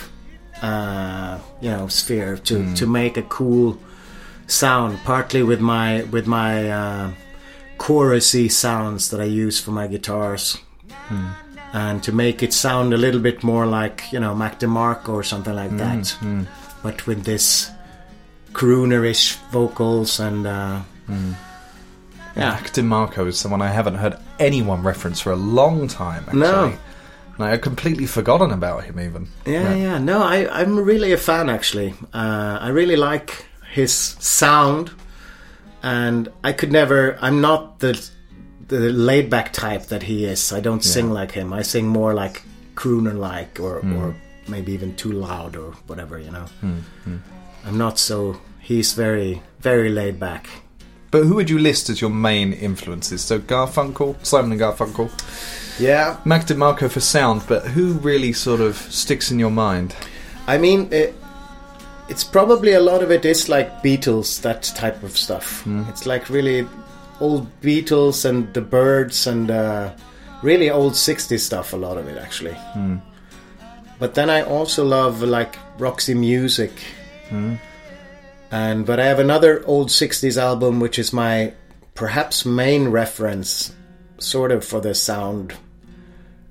uh, 0.63 1.37
you 1.61 1.69
know 1.69 1.87
sphere 1.87 2.35
to 2.35 2.73
to 2.73 2.87
make 2.87 3.15
a 3.15 3.21
cool 3.21 3.77
sound 4.47 4.97
partly 5.05 5.43
with 5.43 5.61
my 5.61 6.01
with 6.09 6.25
my 6.25 6.71
uh, 6.71 7.11
chorusy 7.77 8.49
sounds 8.49 9.11
that 9.11 9.21
I 9.21 9.25
use 9.25 9.59
for 9.59 9.69
my 9.69 9.85
guitars 9.85 10.57
and 11.73 12.03
to 12.03 12.11
make 12.11 12.41
it 12.43 12.53
sound 12.53 12.93
a 12.93 12.97
little 12.97 13.19
bit 13.21 13.43
more 13.43 13.65
like 13.65 14.03
you 14.11 14.19
know 14.19 14.33
Mac 14.35 14.59
DeMarco 14.59 15.09
or 15.09 15.23
something 15.23 15.55
like 15.55 15.75
that 15.77 16.15
but 16.83 17.05
with 17.07 17.23
this 17.25 17.69
croonerish 18.53 19.37
vocals 19.51 20.19
and 20.19 20.47
uh, 20.47 20.81
yeah 22.35 22.51
Mac 22.51 22.71
DeMarco 22.71 23.27
is 23.27 23.39
someone 23.39 23.61
I 23.61 23.69
haven't 23.69 23.95
heard 23.95 24.17
anyone 24.39 24.81
reference 24.83 25.19
for 25.21 25.31
a 25.31 25.35
long 25.35 25.87
time. 25.87 26.23
Actually. 26.27 26.39
No. 26.39 26.73
Like, 27.37 27.53
I'd 27.53 27.61
completely 27.61 28.05
forgotten 28.05 28.51
about 28.51 28.83
him. 28.83 28.99
Even. 28.99 29.27
Yeah, 29.45 29.73
yeah. 29.73 29.97
No, 29.97 30.21
I, 30.21 30.47
I'm 30.61 30.77
really 30.77 31.11
a 31.13 31.17
fan 31.17 31.49
actually. 31.49 31.93
Uh, 32.13 32.57
I 32.59 32.69
really 32.69 32.97
like 32.97 33.45
his 33.71 33.93
sound, 33.93 34.91
and 35.81 36.27
I 36.43 36.51
could 36.53 36.71
never. 36.71 37.17
I'm 37.21 37.39
not 37.39 37.79
the 37.79 38.09
the 38.69 38.91
laid 38.91 39.29
back 39.29 39.51
type 39.51 39.87
that 39.87 40.03
he 40.03 40.25
is. 40.25 40.53
I 40.53 40.59
don't 40.59 40.83
sing 40.83 41.11
like 41.11 41.31
him. 41.31 41.51
I 41.51 41.63
sing 41.63 41.87
more 41.87 42.13
like 42.13 42.43
crooner 42.75 43.17
like, 43.17 43.59
or 43.59 43.81
hmm. 43.81 43.97
or 43.97 44.15
maybe 44.47 44.71
even 44.71 44.95
too 44.95 45.11
loud 45.11 45.55
or 45.55 45.73
whatever. 45.87 46.17
You 46.17 46.31
know. 46.31 46.45
Hmm, 46.61 46.79
hmm. 47.03 47.17
I'm 47.65 47.77
not 47.77 47.99
so. 47.99 48.39
He's 48.59 48.93
very 48.93 49.41
very 49.59 49.89
laid 49.89 50.19
back. 50.19 50.49
But 51.11 51.23
who 51.25 51.35
would 51.35 51.49
you 51.49 51.57
list 51.57 51.89
as 51.89 52.01
your 52.01 52.11
main 52.11 52.53
influences? 52.53 53.21
So 53.21 53.39
Garfunkel, 53.39 54.23
Simon 54.23 54.51
and 54.51 54.61
Garfunkel, 54.61 55.09
Yeah, 55.79 56.19
Mac 56.23 56.45
DeMarco 56.45 56.89
for 56.89 56.99
sound, 56.99 57.41
but 57.47 57.65
who 57.65 57.93
really 57.93 58.31
sort 58.31 58.61
of 58.61 58.75
sticks 58.77 59.31
in 59.31 59.39
your 59.39 59.49
mind? 59.49 59.95
I 60.45 60.59
mean, 60.59 60.87
it, 60.91 61.15
it's 62.09 62.23
probably 62.23 62.73
a 62.73 62.79
lot 62.79 63.01
of 63.01 63.09
it 63.09 63.25
is 63.25 63.49
like 63.49 63.81
Beatles, 63.81 64.41
that 64.41 64.63
type 64.75 65.01
of 65.01 65.17
stuff. 65.17 65.65
It's 65.89 66.05
like 66.05 66.29
really 66.29 66.67
old 67.19 67.47
Beatles 67.61 68.25
and 68.25 68.53
the 68.53 68.61
Byrds 68.61 69.27
and 69.27 69.51
uh, 69.51 69.93
really 70.41 70.69
old 70.69 70.93
60s 70.93 71.39
stuff, 71.39 71.73
a 71.73 71.77
lot 71.77 71.97
of 71.97 72.07
it 72.07 72.17
actually. 72.17 72.55
But 73.99 74.15
then 74.15 74.29
I 74.29 74.41
also 74.43 74.85
love 74.85 75.21
like 75.21 75.57
Roxy 75.77 76.13
Music. 76.13 76.71
And 78.51 78.85
but 78.85 78.99
I 78.99 79.05
have 79.05 79.19
another 79.19 79.63
old 79.65 79.89
60s 79.89 80.37
album 80.37 80.79
which 80.79 80.97
is 80.97 81.13
my 81.13 81.53
perhaps 81.93 82.45
main 82.45 82.87
reference 82.87 83.73
sort 84.19 84.51
of 84.51 84.65
for 84.65 84.81
the 84.81 84.95
sound 84.95 85.53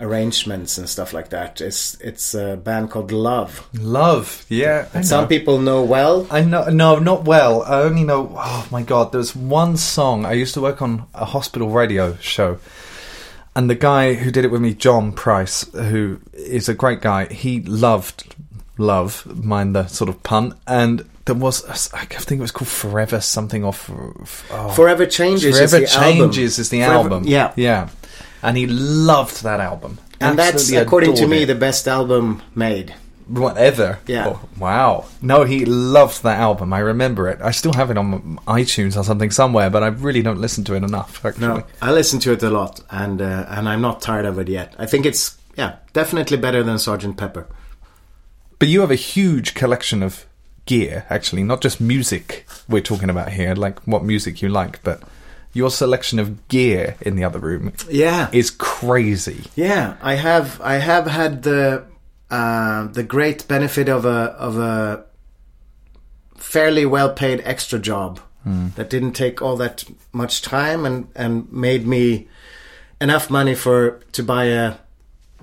arrangements 0.01 0.79
and 0.79 0.89
stuff 0.89 1.13
like 1.13 1.31
that. 1.31 1.61
It's 1.61 1.95
it's 2.01 2.35
a 2.35 2.57
band 2.57 2.91
called 2.91 3.11
Love. 3.13 3.69
Love, 3.75 4.45
yeah. 4.49 5.01
Some 5.03 5.29
people 5.29 5.59
know 5.59 5.83
well. 5.83 6.27
I 6.31 6.43
know, 6.43 6.65
no, 6.69 6.99
not 6.99 7.25
well. 7.25 7.63
I 7.63 7.83
only 7.83 8.05
know. 8.05 8.33
Oh 8.37 8.67
my 8.71 8.83
god, 8.83 9.13
there's 9.13 9.35
one 9.35 9.77
song. 9.77 10.25
I 10.25 10.33
used 10.33 10.55
to 10.55 10.61
work 10.61 10.81
on 10.83 11.07
a 11.15 11.25
hospital 11.25 11.71
radio 11.71 12.17
show, 12.17 12.59
and 13.57 13.69
the 13.69 13.75
guy 13.75 14.15
who 14.15 14.31
did 14.31 14.45
it 14.45 14.51
with 14.51 14.61
me, 14.61 14.75
John 14.75 15.13
Price, 15.13 15.65
who 15.73 16.21
is 16.33 16.69
a 16.69 16.75
great 16.75 17.01
guy, 17.01 17.27
he 17.27 17.61
loved 17.63 18.35
love, 18.79 19.27
mind 19.45 19.75
the 19.75 19.87
sort 19.89 20.09
of 20.09 20.23
pun, 20.23 20.55
and 20.67 21.05
there 21.25 21.35
was, 21.35 21.65
I 21.93 22.05
think 22.07 22.39
it 22.39 22.43
was 22.43 22.53
called 22.53 22.69
Forever 22.69 23.21
something 23.21 23.65
off. 23.65 23.91
Oh, 24.51 24.71
Forever 24.71 25.05
Changes 25.05 25.57
Forever 25.59 25.77
is 25.85 25.93
the 25.93 25.99
album. 25.99 26.31
Is 26.39 26.57
the 26.71 26.79
Forever- 26.83 26.93
album. 26.95 27.25
Yeah. 27.27 27.53
yeah, 27.57 27.89
and 28.43 28.57
he 28.57 28.67
loved 28.67 29.43
that 29.43 29.61
album, 29.61 29.99
And 30.21 30.39
that's, 30.39 30.71
according 30.73 31.15
to 31.17 31.27
me, 31.27 31.43
it. 31.43 31.47
the 31.47 31.55
best 31.55 31.87
album 31.89 32.43
made. 32.55 32.95
Whatever. 33.29 33.99
Yeah. 34.07 34.29
Oh, 34.29 34.49
wow. 34.59 35.05
No, 35.21 35.45
he 35.45 35.67
loved 35.67 36.23
that 36.23 36.39
album. 36.41 36.73
I 36.73 36.79
remember 36.79 37.29
it. 37.29 37.41
I 37.43 37.51
still 37.51 37.75
have 37.75 37.91
it 37.91 37.99
on 37.99 38.39
iTunes 38.47 38.97
or 38.97 39.05
something 39.05 39.31
somewhere, 39.31 39.69
but 39.69 39.83
I 39.83 39.89
really 39.89 40.23
don't 40.23 40.41
listen 40.41 40.65
to 40.65 40.75
it 40.75 40.83
enough. 40.83 41.23
Actually. 41.25 41.47
No, 41.47 41.65
I 41.83 41.93
listen 41.93 42.21
to 42.21 42.33
it 42.33 42.43
a 42.43 42.49
lot, 42.49 42.81
and 42.91 43.21
uh, 43.21 43.45
and 43.51 43.69
I'm 43.69 43.83
not 43.83 44.01
tired 44.01 44.25
of 44.25 44.39
it 44.39 44.49
yet. 44.49 44.75
I 44.79 44.87
think 44.87 45.05
it's 45.05 45.37
yeah, 45.59 45.77
definitely 45.93 46.39
better 46.39 46.63
than 46.63 46.79
Sergeant 46.79 47.19
Pepper. 47.19 47.47
But 48.59 48.69
you 48.69 48.81
have 48.81 48.91
a 48.91 48.95
huge 48.97 49.55
collection 49.55 50.03
of 50.03 50.25
gear, 50.65 51.05
actually, 51.11 51.45
not 51.45 51.61
just 51.61 51.81
music. 51.83 52.47
We're 52.69 52.81
talking 52.81 53.11
about 53.11 53.33
here, 53.33 53.55
like 53.55 53.79
what 53.87 54.05
music 54.05 54.41
you 54.41 54.49
like, 54.49 54.83
but 54.83 55.03
your 55.53 55.71
selection 55.71 56.19
of 56.19 56.49
gear 56.49 56.97
in 57.01 57.17
the 57.17 57.25
other 57.25 57.39
room 57.39 57.73
Yeah, 57.89 58.29
is 58.33 58.51
crazy. 58.51 59.45
yeah. 59.55 59.97
I 60.03 60.15
have 60.15 60.61
I 60.61 60.75
have 60.75 61.07
had 61.07 61.43
the 61.43 61.85
uh, 62.31 62.89
the 62.89 63.03
great 63.03 63.49
benefit 63.49 63.89
of 63.89 64.05
a 64.05 64.35
of 64.39 64.59
a 64.59 65.05
fairly 66.37 66.87
well 66.87 67.13
paid 67.13 67.41
extra 67.45 67.79
job 67.79 68.21
hmm. 68.45 68.69
that 68.77 68.91
didn't 68.91 69.13
take 69.13 69.43
all 69.43 69.57
that 69.57 69.85
much 70.13 70.43
time 70.43 70.85
and 70.85 71.09
and 71.15 71.51
made 71.53 71.87
me 71.87 72.29
enough 73.01 73.31
money 73.31 73.55
for 73.55 74.01
to 74.13 74.23
buy 74.23 74.45
a 74.45 74.75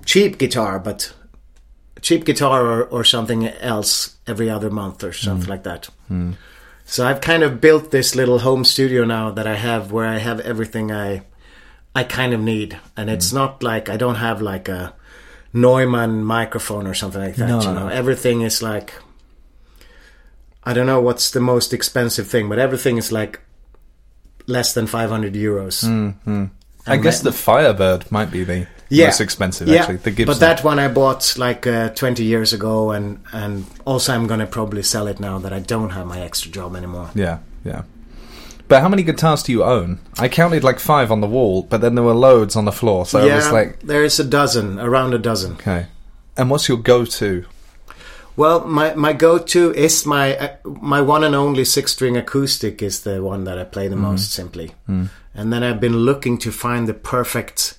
cheap 0.04 0.38
guitar, 0.38 0.78
but 0.78 1.12
cheap 2.00 2.24
guitar 2.24 2.64
or, 2.64 2.84
or 2.84 3.04
something 3.04 3.48
else 3.48 4.16
every 4.26 4.48
other 4.48 4.70
month 4.70 5.02
or 5.02 5.12
something 5.12 5.46
hmm. 5.46 5.50
like 5.50 5.64
that. 5.64 5.86
Hmm. 6.08 6.32
So 6.86 7.04
I've 7.04 7.20
kind 7.20 7.42
of 7.42 7.60
built 7.60 7.90
this 7.90 8.14
little 8.14 8.38
home 8.38 8.64
studio 8.64 9.04
now 9.04 9.32
that 9.32 9.46
I 9.46 9.56
have 9.56 9.90
where 9.90 10.06
I 10.06 10.18
have 10.18 10.40
everything 10.40 10.92
I 10.92 11.22
I 11.94 12.04
kind 12.04 12.32
of 12.32 12.40
need, 12.40 12.78
and 12.96 13.10
it's 13.10 13.30
mm. 13.30 13.34
not 13.34 13.62
like 13.62 13.88
I 13.88 13.96
don't 13.96 14.16
have 14.16 14.40
like 14.40 14.68
a 14.68 14.94
Neumann 15.52 16.22
microphone 16.22 16.86
or 16.86 16.94
something 16.94 17.20
like 17.20 17.36
that. 17.36 17.48
No, 17.48 17.60
you 17.60 17.66
no, 17.66 17.74
know, 17.74 17.88
no. 17.88 17.88
everything 17.88 18.42
is 18.42 18.62
like 18.62 18.94
I 20.62 20.72
don't 20.72 20.86
know 20.86 21.00
what's 21.00 21.30
the 21.32 21.40
most 21.40 21.74
expensive 21.74 22.28
thing, 22.28 22.48
but 22.48 22.58
everything 22.58 22.98
is 22.98 23.10
like 23.10 23.40
less 24.46 24.72
than 24.72 24.86
five 24.86 25.10
hundred 25.10 25.34
euros. 25.34 25.84
Mm, 25.84 26.14
mm. 26.24 26.50
I 26.86 26.98
guess 26.98 27.20
the 27.20 27.32
Firebird 27.32 28.12
might 28.12 28.30
be 28.30 28.44
the 28.44 28.68
most 28.90 29.20
expensive, 29.20 29.68
Yeah, 29.68 29.80
actually. 29.80 29.96
The 29.96 30.10
Gibson. 30.10 30.26
But 30.26 30.40
that 30.40 30.64
one 30.64 30.78
I 30.78 30.88
bought 30.88 31.36
like 31.38 31.66
uh, 31.66 31.88
20 31.90 32.24
years 32.24 32.52
ago, 32.52 32.92
and 32.92 33.18
and 33.32 33.64
also 33.84 34.14
I'm 34.14 34.26
gonna 34.26 34.46
probably 34.46 34.82
sell 34.82 35.06
it 35.08 35.20
now 35.20 35.38
that 35.38 35.52
I 35.52 35.60
don't 35.60 35.90
have 35.90 36.06
my 36.06 36.20
extra 36.20 36.50
job 36.50 36.76
anymore. 36.76 37.10
Yeah, 37.14 37.38
yeah. 37.64 37.82
But 38.68 38.82
how 38.82 38.88
many 38.88 39.02
guitars 39.04 39.42
do 39.44 39.52
you 39.52 39.62
own? 39.62 40.00
I 40.18 40.28
counted 40.28 40.64
like 40.64 40.80
five 40.80 41.12
on 41.12 41.20
the 41.20 41.28
wall, 41.28 41.62
but 41.62 41.80
then 41.80 41.94
there 41.94 42.04
were 42.04 42.14
loads 42.14 42.56
on 42.56 42.64
the 42.64 42.72
floor. 42.72 43.06
So 43.06 43.24
yeah, 43.24 43.36
was 43.36 43.52
like, 43.52 43.80
there's 43.80 44.18
a 44.18 44.24
dozen, 44.24 44.80
around 44.80 45.14
a 45.14 45.18
dozen. 45.18 45.52
okay. 45.52 45.86
And 46.36 46.50
what's 46.50 46.68
your 46.68 46.76
go-to? 46.78 47.44
Well, 48.36 48.66
my 48.66 48.94
my 48.94 49.12
go-to 49.14 49.72
is 49.72 50.04
my 50.04 50.36
uh, 50.36 50.56
my 50.64 51.00
one 51.00 51.24
and 51.24 51.34
only 51.34 51.64
six-string 51.64 52.16
acoustic 52.16 52.82
is 52.82 53.00
the 53.00 53.22
one 53.22 53.44
that 53.44 53.58
I 53.58 53.64
play 53.64 53.88
the 53.88 53.96
most 53.96 54.32
simply, 54.32 54.74
and 54.86 55.52
then 55.52 55.62
I've 55.62 55.80
been 55.80 55.96
looking 56.04 56.36
to 56.38 56.50
find 56.52 56.86
the 56.86 56.92
perfect 56.94 57.78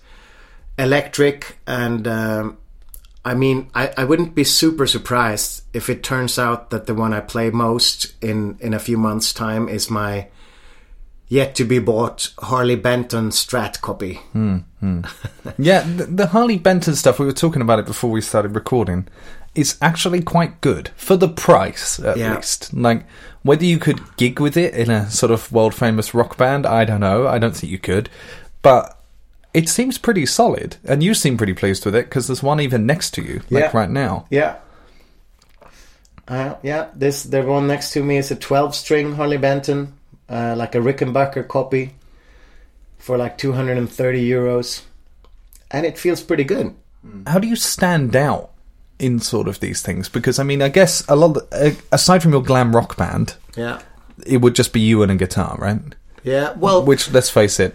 electric, 0.78 1.58
and 1.68 2.08
um, 2.08 2.58
I 3.26 3.34
mean, 3.34 3.70
I, 3.76 3.92
I 3.98 4.04
wouldn't 4.04 4.36
be 4.36 4.44
super 4.44 4.88
surprised 4.88 5.64
if 5.74 5.90
it 5.90 6.04
turns 6.04 6.38
out 6.40 6.70
that 6.70 6.86
the 6.86 6.94
one 6.96 7.14
I 7.14 7.20
play 7.20 7.50
most 7.50 8.14
in 8.22 8.58
in 8.60 8.74
a 8.74 8.80
few 8.80 8.98
months' 8.98 9.34
time 9.34 9.68
is 9.70 9.90
my 9.90 10.28
yet 11.30 11.56
to 11.56 11.66
be 11.66 11.78
bought 11.80 12.32
Harley 12.40 12.76
Benton 12.78 13.30
Strat 13.32 13.82
copy. 13.82 14.22
Yeah, 15.58 15.82
the, 15.82 16.06
the 16.06 16.28
Harley 16.28 16.58
Benton 16.58 16.96
stuff, 16.96 17.20
we 17.20 17.26
were 17.26 17.34
talking 17.34 17.62
about 17.62 17.80
it 17.80 17.86
before 17.86 18.10
we 18.12 18.22
started 18.22 18.56
recording, 18.56 19.08
is 19.56 19.78
actually 19.82 20.22
quite 20.22 20.62
good 20.62 20.90
for 20.96 21.18
the 21.18 21.28
price, 21.28 22.00
at 22.00 22.16
Yeah. 22.18 22.36
least. 22.36 22.74
Like, 22.74 23.06
whether 23.42 23.66
you 23.66 23.78
could 23.80 24.00
gig 24.18 24.40
with 24.40 24.56
it 24.56 24.74
in 24.74 24.90
a 24.90 25.10
sort 25.10 25.32
of 25.32 25.52
world 25.52 25.74
famous 25.76 26.14
rock 26.14 26.38
band, 26.38 26.66
I 26.66 26.86
don't 26.86 27.02
know. 27.02 27.28
I 27.28 27.40
don't 27.40 27.56
think 27.56 27.72
you 27.72 27.80
could. 27.80 28.10
But 28.62 28.97
it 29.54 29.70
seems 29.70 29.98
pretty 29.98 30.26
solid. 30.26 30.78
And 30.86 31.02
you 31.04 31.14
seem 31.14 31.38
pretty 31.38 31.54
pleased 31.54 31.86
with 31.86 31.96
it 31.96 32.06
because 32.06 32.28
there's 32.28 32.44
one 32.44 32.60
even 32.60 32.86
next 32.86 33.12
to 33.16 33.22
you, 33.22 33.42
like 33.50 33.66
Yeah. 33.66 33.72
right 33.74 33.90
now. 33.90 34.26
Yeah. 34.30 34.56
Uh, 36.28 36.56
yeah, 36.62 36.88
this 36.94 37.24
the 37.24 37.42
one 37.44 37.68
next 37.68 37.92
to 37.92 38.04
me 38.04 38.18
is 38.18 38.32
a 38.32 38.36
12 38.36 38.76
string 38.76 39.14
Harley 39.16 39.38
Benton, 39.38 39.94
uh, 40.30 40.56
like 40.58 40.76
a 40.76 40.80
Rickenbacker 40.80 41.48
copy 41.48 41.94
for 42.98 43.18
like 43.18 43.38
230 43.38 44.30
euros. 44.30 44.82
And 45.72 45.86
it 45.86 45.98
feels 45.98 46.22
pretty 46.22 46.44
good. 46.44 46.74
How 47.26 47.40
do 47.40 47.48
you 47.48 47.56
stand 47.56 48.16
out 48.16 48.50
in 49.00 49.20
sort 49.20 49.48
of 49.48 49.60
these 49.62 49.82
things? 49.82 50.10
Because, 50.10 50.40
I 50.40 50.44
mean, 50.44 50.62
I 50.62 50.68
guess 50.70 51.04
a 51.08 51.16
lot, 51.16 51.38
of, 51.38 51.48
uh, 51.54 51.72
aside 51.92 52.22
from 52.22 52.34
your 52.34 52.44
glam 52.44 52.76
rock 52.76 52.98
band, 52.98 53.36
Yeah. 53.56 53.80
it 54.26 54.38
would 54.38 54.56
just 54.56 54.74
be 54.74 54.82
you 54.82 55.04
and 55.04 55.12
a 55.12 55.16
guitar, 55.16 55.56
right? 55.60 55.80
Yeah, 56.24 56.54
well, 56.58 56.84
Which, 56.84 57.10
let's 57.12 57.30
face 57.30 57.60
it, 57.60 57.74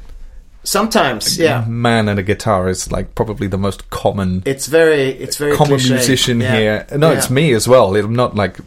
sometimes, 0.65 1.39
yeah. 1.39 1.65
man 1.67 2.09
and 2.09 2.19
a 2.19 2.23
guitar 2.23 2.69
is 2.69 2.91
like 2.93 3.15
probably 3.15 3.47
the 3.47 3.59
most 3.59 3.91
common 3.91 4.43
It's 4.47 4.67
very, 4.67 5.09
it's 5.11 5.37
very 5.37 5.57
common 5.57 5.79
cliche. 5.79 5.95
musician 5.95 6.41
Yeah. 6.41 6.57
here. 6.57 6.87
No, 6.97 7.11
Yeah. 7.11 7.19
it's 7.19 7.31
me 7.31 7.53
as 7.53 7.67
well. 7.69 7.95
I'm 7.97 8.15
not 8.15 8.35
like 8.37 8.59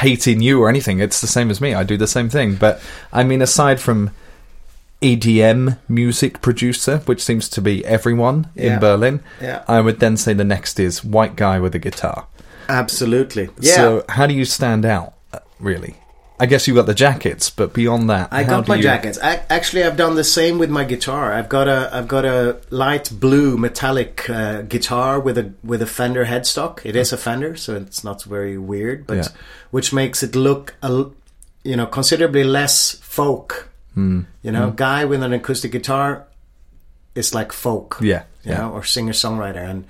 hating 0.00 0.40
you 0.40 0.62
or 0.62 0.68
anything. 0.68 1.00
It's 1.00 1.20
the 1.20 1.26
same 1.26 1.50
as 1.50 1.60
me. 1.60 1.74
I 1.74 1.82
do 1.84 1.96
the 1.96 2.06
same 2.06 2.28
thing. 2.28 2.54
But 2.54 2.80
I 3.12 3.24
mean, 3.24 3.42
aside 3.42 3.80
from 3.80 4.10
EDM 5.02 5.78
music 5.88 6.40
producer, 6.40 6.98
which 7.06 7.22
seems 7.22 7.48
to 7.48 7.60
be 7.60 7.84
everyone 7.84 8.46
Yeah. 8.54 8.74
in 8.74 8.80
Berlin, 8.80 9.20
Yeah. 9.40 9.62
I 9.66 9.80
would 9.80 9.98
then 10.00 10.16
say 10.16 10.32
the 10.32 10.44
next 10.44 10.78
is 10.78 11.02
white 11.04 11.34
guy 11.36 11.58
with 11.58 11.74
a 11.74 11.78
guitar. 11.80 12.26
Absolutely. 12.68 13.48
Yeah. 13.58 13.74
So 13.74 14.04
how 14.10 14.26
do 14.26 14.34
you 14.34 14.44
stand 14.44 14.84
out, 14.86 15.14
really? 15.58 15.96
I 16.42 16.46
guess 16.46 16.66
you 16.66 16.74
got 16.74 16.86
the 16.86 16.94
jackets, 17.06 17.50
but 17.50 17.72
beyond 17.72 18.10
that, 18.10 18.26
I 18.32 18.42
got 18.42 18.66
my 18.66 18.74
you- 18.76 18.82
jackets. 18.82 19.18
I, 19.22 19.32
actually, 19.48 19.84
I've 19.84 19.96
done 19.96 20.14
the 20.16 20.24
same 20.24 20.58
with 20.58 20.70
my 20.70 20.84
guitar. 20.84 21.32
I've 21.38 21.48
got 21.48 21.68
a 21.68 21.88
I've 21.96 22.08
got 22.08 22.24
a 22.24 22.58
light 22.70 23.06
blue 23.24 23.56
metallic 23.56 24.28
uh, 24.28 24.62
guitar 24.62 25.20
with 25.26 25.38
a 25.38 25.52
with 25.70 25.80
a 25.82 25.86
Fender 25.86 26.24
headstock. 26.26 26.80
It 26.84 26.96
is 26.96 27.12
a 27.12 27.16
Fender, 27.16 27.54
so 27.56 27.76
it's 27.76 28.02
not 28.02 28.24
very 28.24 28.58
weird, 28.58 29.06
but 29.06 29.16
Yeah. 29.18 29.28
which 29.70 29.92
makes 29.92 30.22
it 30.26 30.34
look 30.34 30.74
a, 30.82 30.88
you 31.70 31.76
know 31.76 31.86
considerably 31.86 32.44
less 32.44 32.92
folk. 33.02 33.68
Hmm. 33.94 34.22
You 34.42 34.50
know, 34.52 34.70
guy 34.72 35.04
with 35.04 35.22
an 35.22 35.32
acoustic 35.32 35.70
guitar 35.70 36.26
is 37.14 37.34
like 37.34 37.52
folk. 37.52 37.98
Yeah, 38.00 38.22
you 38.42 38.50
yeah. 38.52 38.58
know, 38.58 38.70
or 38.72 38.82
singer 38.84 39.12
songwriter, 39.14 39.62
and 39.70 39.84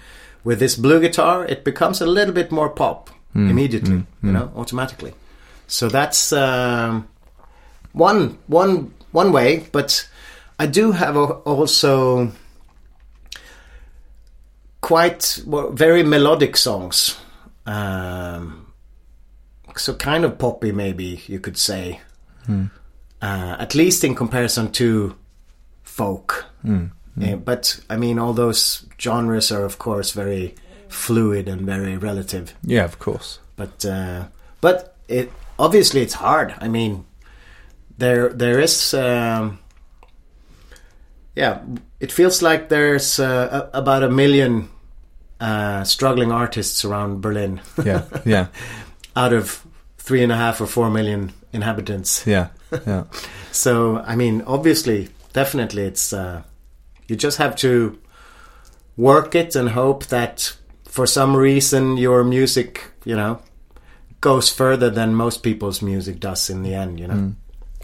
with 0.45 0.59
this 0.59 0.75
blue 0.77 1.01
guitar, 1.01 1.47
it 1.47 1.65
becomes 1.65 2.01
a 2.03 2.07
little 2.07 2.35
bit 2.35 2.51
more 2.53 2.69
pop 2.69 3.11
Hmm. 3.33 3.49
immediately. 3.49 4.05
You 4.23 4.33
know, 4.33 4.51
automatically. 4.57 5.15
So 5.73 5.89
that's 5.89 6.35
um, 6.35 7.09
one 7.93 8.37
one 8.47 8.93
one 9.13 9.33
way, 9.33 9.67
but 9.73 10.07
I 10.59 10.67
do 10.67 10.93
have 10.93 11.17
also 11.17 12.31
quite 14.83 15.43
well, 15.47 15.71
very 15.71 16.03
melodic 16.03 16.59
songs. 16.59 17.17
Um, 17.65 18.73
so 19.75 19.95
kind 19.95 20.25
of 20.27 20.37
poppy, 20.39 20.73
maybe 20.73 21.23
you 21.27 21.41
could 21.41 21.57
say. 21.57 22.01
Uh, 22.49 23.57
at 23.59 23.75
least 23.75 24.05
in 24.05 24.15
comparison 24.15 24.71
to 24.73 25.17
folk. 25.85 26.45
Yeah, 27.17 27.37
but 27.37 27.81
I 27.89 27.97
mean, 27.97 28.19
all 28.19 28.35
those 28.35 28.85
genres 29.01 29.51
are, 29.51 29.65
of 29.65 29.79
course, 29.79 30.11
very 30.11 30.55
fluid 30.89 31.49
and 31.49 31.63
very 31.63 31.97
relative 31.97 32.53
Yeah, 32.63 32.85
of 32.85 32.99
course. 32.99 33.39
but 33.57 33.87
uh, 33.87 34.25
but 34.61 34.97
it 35.09 35.31
obviously 35.63 36.03
it's 36.03 36.15
hard. 36.15 36.55
I 36.61 36.69
mean, 36.69 37.05
there 37.99 38.29
there 38.35 38.61
is 38.61 38.95
um, 38.95 39.59
yeah, 41.37 41.61
it 42.01 42.13
feels 42.13 42.43
like 42.43 42.69
there's 42.69 43.19
uh, 43.19 43.69
a, 43.73 43.79
about 43.79 44.03
a 44.03 44.11
million 44.11 44.69
uh, 45.41 45.85
struggling 45.85 46.33
artists 46.33 46.85
around 46.85 47.21
Berlin 47.23 47.61
Yeah, 47.85 48.03
yeah, 48.25 48.47
out 49.17 49.33
of 49.33 49.65
three 49.99 50.23
and 50.23 50.33
a 50.33 50.37
half 50.37 50.61
or 50.61 50.67
four 50.67 50.91
million 50.91 51.33
inhabitants. 51.53 52.27
yeah, 52.27 52.49
yeah. 52.87 53.05
So 53.53 53.99
I 53.99 54.17
mean, 54.17 54.43
obviously, 54.47 55.09
definitely, 55.35 55.83
it's 55.83 56.13
uh, 56.13 56.43
you 57.09 57.17
just 57.17 57.39
have 57.39 57.55
to 57.57 57.99
work 58.97 59.35
it 59.35 59.57
and 59.57 59.69
hope 59.71 60.07
that 60.07 60.57
for 60.89 61.07
some 61.07 61.37
reason 61.37 61.97
your 61.99 62.25
music, 62.25 62.81
you 63.05 63.15
know, 63.17 63.41
goes 64.23 64.49
further 64.49 64.89
than 64.89 65.15
most 65.15 65.43
people's 65.43 65.83
music 65.83 66.19
does 66.19 66.49
in 66.49 66.63
the 66.63 66.73
end. 66.73 66.99
You 66.99 67.09
know, 67.09 67.15
mm. 67.15 67.35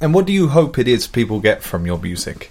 And 0.01 0.15
what 0.15 0.25
do 0.25 0.33
you 0.33 0.49
hope 0.49 0.79
it 0.79 0.89
is 0.89 1.07
people 1.07 1.41
get 1.41 1.63
from 1.63 1.85
your 1.85 1.99
music? 1.99 2.51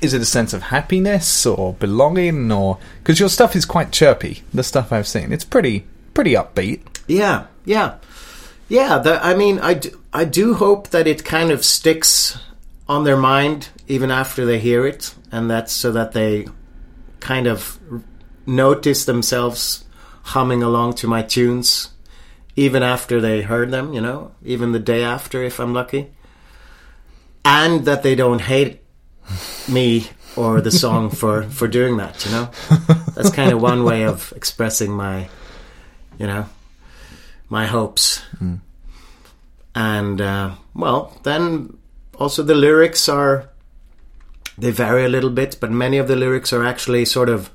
Is 0.00 0.12
it 0.12 0.20
a 0.20 0.26
sense 0.26 0.52
of 0.52 0.64
happiness 0.64 1.46
or 1.46 1.74
belonging, 1.74 2.50
or 2.50 2.78
because 2.98 3.20
your 3.20 3.28
stuff 3.28 3.54
is 3.54 3.64
quite 3.64 3.92
chirpy? 3.92 4.42
The 4.52 4.64
stuff 4.64 4.92
I've 4.92 5.06
seen, 5.06 5.32
it's 5.32 5.44
pretty 5.44 5.86
pretty 6.12 6.32
upbeat. 6.32 6.80
yeah, 7.06 7.46
yeah, 7.64 7.98
yeah. 8.68 8.98
The, 8.98 9.24
I 9.24 9.34
mean, 9.34 9.60
I 9.60 9.74
do, 9.74 10.00
I 10.12 10.24
do 10.24 10.54
hope 10.54 10.88
that 10.88 11.06
it 11.06 11.24
kind 11.24 11.50
of 11.50 11.64
sticks 11.64 12.38
on 12.88 13.04
their 13.04 13.16
mind 13.16 13.68
even 13.86 14.10
after 14.10 14.44
they 14.44 14.58
hear 14.58 14.86
it, 14.86 15.14
and 15.30 15.48
that's 15.48 15.72
so 15.72 15.92
that 15.92 16.12
they 16.12 16.48
kind 17.20 17.46
of 17.46 17.78
notice 18.46 19.04
themselves 19.04 19.84
humming 20.22 20.62
along 20.62 20.94
to 20.94 21.06
my 21.06 21.22
tunes 21.22 21.90
even 22.56 22.82
after 22.82 23.20
they 23.20 23.42
heard 23.42 23.70
them, 23.70 23.92
you 23.92 24.00
know, 24.00 24.32
even 24.42 24.72
the 24.72 24.78
day 24.78 25.04
after 25.04 25.42
if 25.42 25.60
I'm 25.60 25.74
lucky. 25.74 26.10
And 27.44 27.84
that 27.84 28.02
they 28.02 28.16
don't 28.16 28.40
hate 28.40 28.80
me 29.68 30.08
or 30.34 30.60
the 30.60 30.70
song 30.70 31.10
for 31.10 31.44
for 31.44 31.68
doing 31.68 31.98
that, 31.98 32.24
you 32.24 32.32
know. 32.32 32.50
That's 33.14 33.30
kind 33.30 33.52
of 33.52 33.60
one 33.62 33.84
way 33.84 34.04
of 34.04 34.32
expressing 34.34 34.90
my 34.90 35.28
you 36.18 36.26
know, 36.26 36.46
my 37.48 37.66
hopes. 37.66 38.22
And 39.74 40.20
uh, 40.20 40.54
well, 40.74 41.18
then 41.22 41.76
also 42.18 42.42
the 42.42 42.54
lyrics 42.54 43.08
are 43.08 43.50
they 44.58 44.70
vary 44.70 45.04
a 45.04 45.08
little 45.08 45.30
bit, 45.30 45.58
but 45.60 45.70
many 45.70 45.98
of 45.98 46.08
the 46.08 46.16
lyrics 46.16 46.52
are 46.52 46.64
actually 46.64 47.04
sort 47.04 47.28
of 47.28 47.50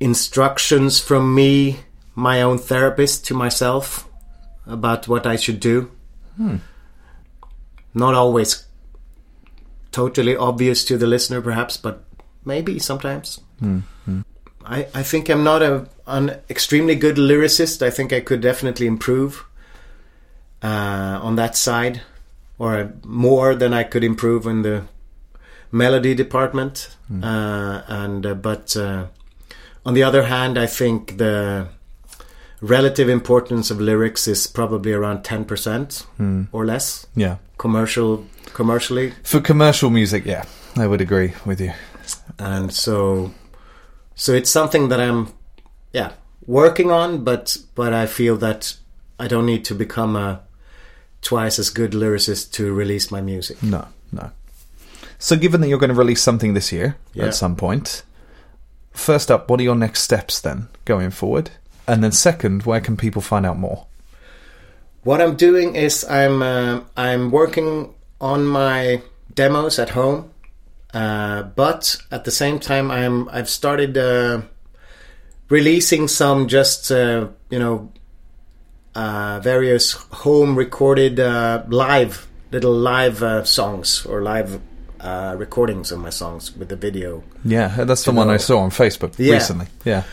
instructions 0.00 1.00
from 1.00 1.34
me, 1.34 1.78
my 2.14 2.42
own 2.42 2.58
therapist, 2.58 3.26
to 3.26 3.34
myself 3.34 4.08
about 4.66 5.08
what 5.08 5.26
I 5.26 5.36
should 5.36 5.60
do. 5.60 5.90
not 7.94 8.14
always 8.14 8.66
totally 9.92 10.36
obvious 10.36 10.84
to 10.84 10.98
the 10.98 11.06
listener, 11.06 11.40
perhaps, 11.40 11.76
but 11.76 12.04
maybe 12.44 12.78
sometimes. 12.78 13.40
I, 14.64 14.86
I 14.94 15.02
think 15.02 15.28
I'm 15.28 15.44
not 15.44 15.62
a 15.62 15.86
an 16.06 16.40
extremely 16.50 16.94
good 16.94 17.16
lyricist. 17.16 17.82
I 17.82 17.90
think 17.90 18.12
I 18.12 18.20
could 18.20 18.40
definitely 18.40 18.86
improve 18.86 19.44
uh, 20.62 21.20
on 21.22 21.36
that 21.36 21.56
side, 21.56 22.02
or 22.58 22.92
more 23.04 23.54
than 23.54 23.72
I 23.72 23.84
could 23.84 24.02
improve 24.04 24.46
in 24.46 24.62
the 24.62 24.84
melody 25.70 26.14
department. 26.14 26.96
Uh, 27.22 27.82
and 27.88 28.26
uh, 28.26 28.34
but 28.34 28.76
uh, 28.76 29.06
on 29.84 29.94
the 29.94 30.02
other 30.02 30.24
hand, 30.24 30.58
I 30.58 30.66
think 30.66 31.18
the 31.18 31.68
relative 32.68 33.08
importance 33.12 33.70
of 33.74 33.80
lyrics 33.80 34.26
is 34.28 34.46
probably 34.46 34.92
around 34.92 35.22
ten 35.24 35.44
percent 35.44 36.06
hmm. 36.16 36.42
or 36.52 36.64
less 36.64 37.06
Yeah. 37.16 37.36
commercial 37.58 38.24
commercially 38.54 39.12
For 39.22 39.40
commercial 39.40 39.90
music, 39.90 40.24
yeah, 40.26 40.44
I 40.76 40.86
would 40.86 41.00
agree 41.00 41.32
with 41.44 41.60
you. 41.60 41.72
and 42.38 42.72
so 42.72 43.30
so 44.14 44.32
it's 44.32 44.50
something 44.50 44.88
that 44.90 45.00
I'm 45.00 45.28
yeah 45.92 46.12
working 46.46 46.90
on 46.90 47.24
but 47.24 47.56
but 47.74 47.92
I 47.92 48.06
feel 48.06 48.36
that 48.38 48.76
I 49.18 49.28
don't 49.28 49.46
need 49.46 49.64
to 49.66 49.74
become 49.74 50.16
a 50.16 50.40
twice 51.22 51.58
as 51.58 51.70
good 51.70 51.92
lyricist 51.92 52.52
to 52.52 52.72
release 52.78 53.10
my 53.10 53.20
music 53.22 53.62
No, 53.62 53.86
no. 54.12 54.30
So, 55.18 55.36
given 55.36 55.60
that 55.60 55.68
you're 55.68 55.78
going 55.80 55.94
to 55.94 56.02
release 56.04 56.22
something 56.22 56.54
this 56.54 56.72
year 56.72 56.96
Yeah. 57.14 57.26
at 57.28 57.34
some 57.34 57.56
point, 57.56 58.02
first 58.92 59.30
up, 59.30 59.48
what 59.48 59.58
are 59.60 59.62
your 59.62 59.76
next 59.76 60.02
steps 60.02 60.40
then 60.40 60.68
going 60.84 61.10
forward? 61.12 61.50
And 61.86 62.02
then, 62.02 62.12
second, 62.12 62.62
where 62.64 62.80
can 62.80 62.96
people 62.96 63.22
find 63.22 63.44
out 63.46 63.58
more? 63.58 63.86
what 65.04 65.20
I'm 65.20 65.36
doing 65.36 65.76
is 65.76 66.02
I'm 66.08 66.42
uh, 66.42 66.80
I'm 66.96 67.30
working 67.30 67.92
on 68.20 68.46
my 68.46 69.02
demos 69.34 69.78
at 69.78 69.90
home 69.90 70.30
uh, 70.94 71.42
but 71.42 71.96
at 72.10 72.24
the 72.24 72.30
same 72.30 72.58
time 72.58 72.90
I'm 72.90 73.28
I've 73.28 73.50
started 73.50 73.98
uh, 73.98 74.40
releasing 75.50 76.08
some 76.08 76.48
just 76.48 76.90
uh, 76.90 77.28
you 77.50 77.58
know 77.58 77.92
uh, 78.94 79.40
various 79.40 79.92
home 79.92 80.56
recorded 80.56 81.20
uh, 81.20 81.64
live 81.68 82.26
little 82.50 82.72
live 82.72 83.22
uh, 83.22 83.44
songs 83.44 84.06
or 84.06 84.22
live 84.22 84.58
uh, 85.00 85.34
recordings 85.36 85.92
of 85.92 85.98
my 85.98 86.10
songs 86.10 86.56
with 86.56 86.70
the 86.70 86.76
video 86.76 87.22
Yeah, 87.44 87.84
that's 87.84 88.04
the 88.04 88.12
one 88.12 88.30
I 88.30 88.38
saw 88.38 88.60
on 88.60 88.70
Facebook 88.70 89.12
Yeah. 89.18 89.34
recently. 89.34 89.66
Yeah. 89.84 90.04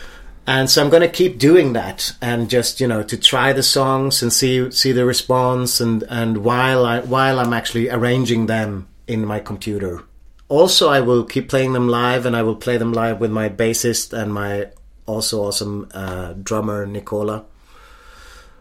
And 0.46 0.68
so 0.68 0.82
I'm 0.82 0.90
going 0.90 1.02
to 1.02 1.08
keep 1.08 1.38
doing 1.38 1.72
that 1.74 2.12
and 2.20 2.50
just 2.50 2.80
you 2.80 2.86
know 2.88 3.02
to 3.04 3.16
try 3.16 3.52
the 3.52 3.62
songs 3.62 4.22
and 4.22 4.32
see 4.32 4.70
see 4.70 4.92
the 4.92 5.04
response 5.04 5.80
and 5.80 6.02
and 6.08 6.38
while 6.38 6.84
I 6.84 7.00
while 7.00 7.38
I'm 7.38 7.52
actually 7.52 7.88
arranging 7.90 8.46
them 8.46 8.88
in 9.06 9.24
my 9.24 9.40
computer. 9.40 10.02
Also, 10.48 10.90
I 10.90 11.00
will 11.00 11.24
keep 11.24 11.48
playing 11.48 11.72
them 11.72 11.88
live 11.88 12.26
and 12.26 12.36
I 12.36 12.42
will 12.42 12.56
play 12.56 12.76
them 12.76 12.92
live 12.92 13.20
with 13.20 13.30
my 13.30 13.48
bassist 13.48 14.12
and 14.12 14.34
my 14.34 14.68
also 15.06 15.42
awesome 15.44 15.88
uh, 15.94 16.34
drummer 16.34 16.84
Nicola. 16.86 17.44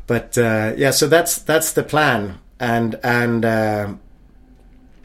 But 0.08 0.38
uh, 0.38 0.74
yeah, 0.78 0.92
so 0.92 1.08
that's 1.08 1.38
that's 1.40 1.74
the 1.74 1.84
plan 1.84 2.40
and 2.60 3.00
and. 3.04 3.46
Uh, 3.46 3.94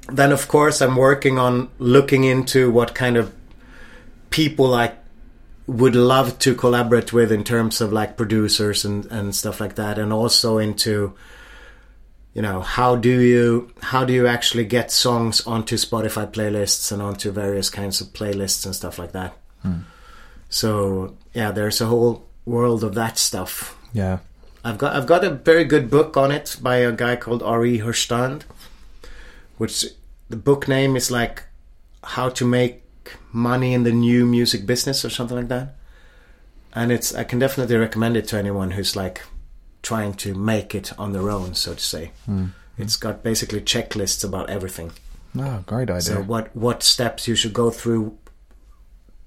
then 0.09 0.33
of 0.33 0.49
course 0.49 0.81
I'm 0.81 0.97
working 0.97 1.39
on 1.39 1.69
looking 1.79 2.25
into 2.25 2.71
what 2.71 2.95
kind 2.95 3.17
of 3.17 3.35
people 4.31 4.75
I 4.75 4.93
would 5.67 5.97
love 5.97 6.39
to 6.39 6.55
collaborate 6.55 7.13
with 7.13 7.33
in 7.33 7.43
terms 7.43 7.81
of 7.81 7.93
like 7.93 8.17
producers 8.17 8.85
and, 8.85 9.07
and 9.07 9.35
stuff 9.35 9.61
like 9.61 9.75
that 9.75 9.99
and 9.99 10.13
also 10.13 10.59
into 10.59 11.15
you 12.35 12.43
know 12.43 12.61
how 12.61 12.95
do 12.95 13.21
you 13.21 13.73
how 13.83 14.05
do 14.05 14.13
you 14.13 14.27
actually 14.27 14.65
get 14.65 14.93
songs 14.93 15.45
onto 15.47 15.77
spotify 15.77 16.31
playlists 16.31 16.93
and 16.93 17.03
onto 17.03 17.33
various 17.33 17.71
kinds 17.71 18.01
of 18.01 18.09
playlists 18.09 18.65
and 18.65 18.77
stuff 18.77 18.99
like 18.99 19.13
that? 19.13 19.37
Hmm. 19.63 19.81
So 20.49 21.17
yeah 21.35 21.51
there's 21.51 21.81
a 21.81 21.87
whole 21.87 22.27
world 22.45 22.85
of 22.85 22.95
that 22.95 23.19
stuff. 23.19 23.77
Yeah. 23.93 24.19
I've 24.65 24.79
got 24.79 24.95
I've 24.95 25.07
got 25.07 25.25
a 25.25 25.31
very 25.31 25.65
good 25.65 25.91
book 25.91 26.17
on 26.17 26.31
it 26.31 26.57
by 26.61 26.77
a 26.77 26.93
guy 26.93 27.17
called 27.17 27.43
Ari 27.43 27.79
Herstand, 27.79 28.43
which 29.59 29.85
the 30.29 30.37
book 30.37 30.69
name 30.69 30.97
is 30.97 31.11
like 31.11 31.45
how 32.03 32.29
to 32.31 32.45
make 32.45 32.83
money 33.33 33.75
in 33.75 33.85
the 33.85 33.93
new 33.93 34.27
music 34.27 34.67
business 34.67 35.05
or 35.05 35.11
something 35.11 35.37
like 35.37 35.49
that. 35.49 35.77
And 36.75 36.93
it's 36.93 37.15
I 37.15 37.25
can 37.25 37.39
definitely 37.39 37.77
recommend 37.77 38.17
it 38.17 38.29
to 38.29 38.39
anyone 38.39 38.73
who's 38.73 38.95
like 38.97 39.23
trying 39.83 40.15
to 40.15 40.35
make 40.35 40.75
it 40.75 40.93
on 40.99 41.13
their 41.13 41.31
own, 41.31 41.55
so 41.55 41.75
to 41.75 41.81
say. 41.81 42.13
Hmm. 42.27 42.47
It's 42.77 42.97
got 42.97 43.23
basically 43.23 43.61
checklists 43.61 44.23
about 44.25 44.51
everything. 44.51 44.93
Oh, 45.39 45.63
great 45.67 45.89
idea. 45.89 46.01
So 46.03 46.23
what 46.23 46.55
what 46.55 46.83
steps 46.83 47.27
you 47.27 47.35
should 47.35 47.55
go 47.55 47.71
through 47.71 48.19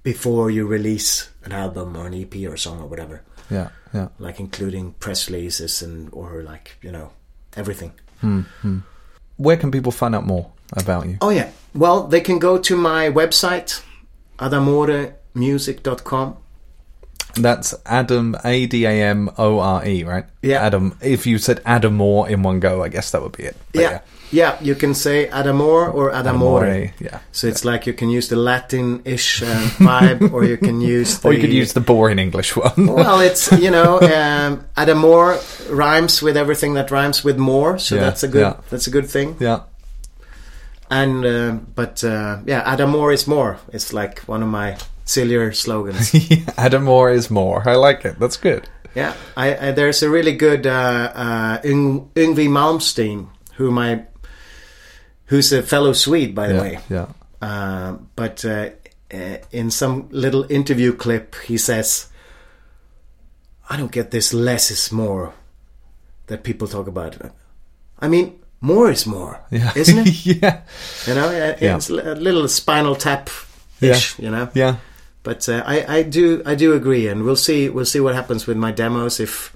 before 0.03 0.49
you 0.49 0.65
release 0.65 1.29
an 1.43 1.51
album 1.51 1.95
or 1.97 2.07
an 2.07 2.13
EP 2.13 2.33
or 2.47 2.53
a 2.53 2.57
song 2.57 2.79
or 2.81 2.87
whatever 2.87 3.21
yeah, 3.49 3.69
yeah. 3.93 4.09
like 4.17 4.39
including 4.39 4.93
press 4.93 5.29
releases 5.29 5.81
and 5.81 6.09
or 6.13 6.43
like 6.43 6.77
you 6.81 6.91
know 6.91 7.11
everything 7.55 7.91
hmm, 8.21 8.41
hmm. 8.61 8.79
Where 9.37 9.55
can 9.55 9.71
people 9.71 9.93
find 9.93 10.15
out 10.15 10.25
more 10.25 10.51
about 10.73 11.07
you? 11.07 11.17
oh 11.21 11.29
yeah 11.29 11.49
well 11.73 12.07
they 12.07 12.21
can 12.21 12.39
go 12.39 12.57
to 12.57 12.75
my 12.75 13.09
website 13.09 13.81
adamoremusic.com 14.39 16.37
That's 17.35 17.73
Adam 17.85 18.35
A 18.43 18.65
D 18.65 18.85
A 18.85 18.91
M 18.91 19.29
O 19.37 19.59
R 19.59 19.85
E, 19.85 20.03
right? 20.03 20.25
Yeah. 20.41 20.65
Adam. 20.65 20.97
If 21.01 21.27
you 21.27 21.37
said 21.37 21.61
Adam 21.65 21.93
Moore 21.95 22.27
in 22.27 22.41
one 22.43 22.59
go, 22.59 22.83
I 22.83 22.89
guess 22.89 23.11
that 23.11 23.21
would 23.21 23.37
be 23.37 23.43
it. 23.43 23.55
But 23.71 23.81
yeah. 23.81 23.99
yeah 24.31 24.57
you 24.61 24.75
can 24.75 24.93
say 24.95 25.27
adamore 25.29 25.89
or 25.89 26.11
adamore 26.11 26.65
Adamore, 26.65 26.93
yeah. 26.99 27.19
so 27.31 27.47
it's 27.47 27.63
like 27.65 27.85
you 27.87 27.93
can 27.93 28.09
use 28.09 28.29
the 28.29 28.35
latin-ish 28.35 29.41
uh, 29.43 29.45
vibe 29.79 30.31
or 30.33 30.43
you 30.43 30.57
can 30.57 30.81
use 30.81 31.19
the, 31.19 31.27
Or 31.29 31.33
you 31.33 31.39
could 31.41 31.53
use 31.53 31.73
the 31.73 31.81
boring 31.81 32.19
English 32.19 32.55
one. 32.55 32.87
well 32.87 33.19
it's 33.21 33.51
you 33.65 33.71
know 33.71 33.99
um, 34.01 34.65
adamore 34.75 35.39
rhymes 35.69 36.21
with 36.21 36.35
everything 36.37 36.73
that 36.75 36.91
rhymes 36.91 37.23
with 37.23 37.37
more 37.37 37.77
so 37.79 37.95
Yeah, 37.95 38.01
that's 38.01 38.23
a 38.23 38.27
good 38.27 38.41
yeah. 38.41 38.55
that's 38.69 38.87
a 38.87 38.91
good 38.91 39.07
thing 39.09 39.35
yeah. 39.39 39.59
And 40.89 41.25
uh, 41.25 41.51
but 41.75 42.03
uh, 42.03 42.39
yeah 42.45 42.61
adamore 42.65 43.11
is 43.13 43.27
more 43.27 43.57
it's 43.73 43.93
like 43.93 44.19
one 44.27 44.41
of 44.43 44.49
my 44.49 44.77
sillier 45.05 45.51
slogans 45.53 46.13
Adam 46.57 46.83
Moore 46.83 47.09
is 47.11 47.29
more. 47.31 47.67
I 47.67 47.73
like 47.75 48.05
it. 48.05 48.19
That's 48.19 48.37
good. 48.37 48.69
Yeah, 48.95 49.13
I, 49.35 49.69
I, 49.69 49.71
there's 49.71 50.03
a 50.03 50.09
really 50.09 50.33
good 50.35 50.67
uh, 50.67 51.11
uh, 51.15 51.61
Yng, 51.63 52.09
Yngwie 52.13 52.47
Malmsteen, 52.49 53.27
whom 53.55 53.77
I, 53.79 54.05
who's 55.25 55.51
a 55.53 55.63
fellow 55.63 55.93
Swede, 55.93 56.35
by 56.35 56.47
the 56.47 56.53
Yeah. 56.55 56.61
way. 56.61 56.79
Yeah. 56.89 57.07
Uh, 57.41 57.97
but 58.15 58.45
uh, 58.45 58.69
uh, 59.11 59.37
in 59.51 59.71
some 59.71 60.09
little 60.11 60.45
interview 60.51 60.93
clip, 60.93 61.35
he 61.47 61.57
says, 61.57 62.07
"I 63.69 63.77
don't 63.77 63.91
get 63.91 64.11
this 64.11 64.31
less 64.33 64.69
is 64.71 64.91
more 64.91 65.33
that 66.27 66.43
people 66.43 66.67
talk 66.67 66.87
about. 66.87 67.17
I 67.99 68.07
mean, 68.07 68.39
more 68.61 68.89
is 68.91 69.05
more, 69.05 69.39
Yeah. 69.51 69.71
isn't 69.75 69.97
it? 70.07 70.25
yeah. 70.41 70.61
you 71.07 71.15
know, 71.15 71.31
Yeah. 71.31 71.75
it's 71.77 71.89
a 71.89 71.93
little 72.15 72.47
Spinal 72.47 72.95
Tap 72.95 73.29
ish, 73.81 74.17
you 74.19 74.29
know." 74.29 74.49
Yeah. 74.53 74.77
But 75.23 75.47
uh, 75.49 75.63
I, 75.65 75.97
I 75.97 76.03
do 76.03 76.41
I 76.45 76.55
do 76.55 76.73
agree, 76.73 77.07
and 77.07 77.23
we'll 77.23 77.35
see 77.35 77.69
we'll 77.69 77.85
see 77.85 77.99
what 77.99 78.15
happens 78.15 78.47
with 78.47 78.57
my 78.57 78.71
demos 78.71 79.19
if 79.19 79.55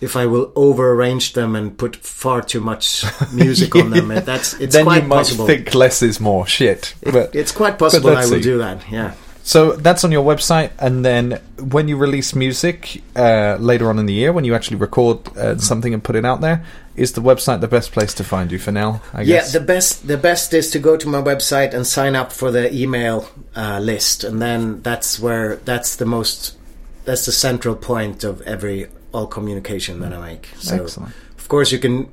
if 0.00 0.16
I 0.16 0.26
will 0.26 0.50
over 0.56 0.92
arrange 0.92 1.32
them 1.34 1.54
and 1.54 1.78
put 1.78 1.94
far 1.96 2.42
too 2.42 2.60
much 2.60 3.04
music 3.32 3.74
on 3.76 3.90
them. 3.90 4.08
That's 4.08 4.54
it's 4.54 4.74
then 4.74 4.84
quite 4.84 5.02
you 5.04 5.08
might 5.08 5.16
possible. 5.18 5.46
think 5.46 5.74
less 5.74 6.02
is 6.02 6.18
more. 6.18 6.46
Shit. 6.48 6.94
But 7.04 7.34
it's 7.36 7.52
quite 7.52 7.78
possible 7.78 8.10
I 8.10 8.22
will 8.24 8.38
see. 8.38 8.42
do 8.42 8.58
that. 8.58 8.82
Yeah. 8.90 9.14
So 9.44 9.72
that's 9.72 10.04
on 10.04 10.12
your 10.12 10.24
website, 10.24 10.70
and 10.78 11.04
then 11.04 11.40
when 11.58 11.88
you 11.88 11.96
release 11.96 12.32
music 12.34 13.02
uh, 13.16 13.56
later 13.58 13.88
on 13.90 13.98
in 13.98 14.06
the 14.06 14.12
year, 14.12 14.32
when 14.32 14.44
you 14.44 14.54
actually 14.54 14.76
record 14.76 15.36
uh, 15.36 15.58
something 15.58 15.92
and 15.92 16.02
put 16.02 16.14
it 16.14 16.24
out 16.24 16.40
there, 16.40 16.64
is 16.94 17.12
the 17.12 17.20
website 17.20 17.60
the 17.60 17.66
best 17.68 17.90
place 17.90 18.14
to 18.14 18.24
find 18.24 18.52
you 18.52 18.58
for 18.60 18.70
now? 18.70 19.02
I 19.12 19.22
Yeah, 19.22 19.36
guess. 19.38 19.52
the 19.52 19.60
best 19.60 20.06
the 20.06 20.16
best 20.16 20.54
is 20.54 20.70
to 20.70 20.78
go 20.78 20.96
to 20.96 21.08
my 21.08 21.20
website 21.20 21.74
and 21.74 21.84
sign 21.86 22.14
up 22.14 22.30
for 22.30 22.52
the 22.52 22.72
email 22.72 23.28
uh, 23.56 23.80
list, 23.80 24.22
and 24.22 24.40
then 24.40 24.80
that's 24.82 25.18
where 25.18 25.56
that's 25.56 25.96
the 25.96 26.06
most 26.06 26.56
that's 27.04 27.26
the 27.26 27.32
central 27.32 27.74
point 27.74 28.22
of 28.22 28.42
every 28.42 28.86
all 29.12 29.26
communication 29.26 29.98
that 30.00 30.12
I 30.12 30.20
make. 30.20 30.50
So, 30.58 30.84
Excellent. 30.84 31.14
of 31.36 31.48
course, 31.48 31.72
you 31.72 31.80
can 31.80 32.12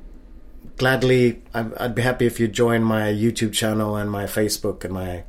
gladly. 0.78 1.42
I'd, 1.54 1.72
I'd 1.74 1.94
be 1.94 2.02
happy 2.02 2.26
if 2.26 2.40
you 2.40 2.48
join 2.48 2.82
my 2.82 3.02
YouTube 3.02 3.52
channel 3.52 3.94
and 3.96 4.10
my 4.10 4.24
Facebook 4.24 4.84
and 4.84 4.92
my 4.94 5.22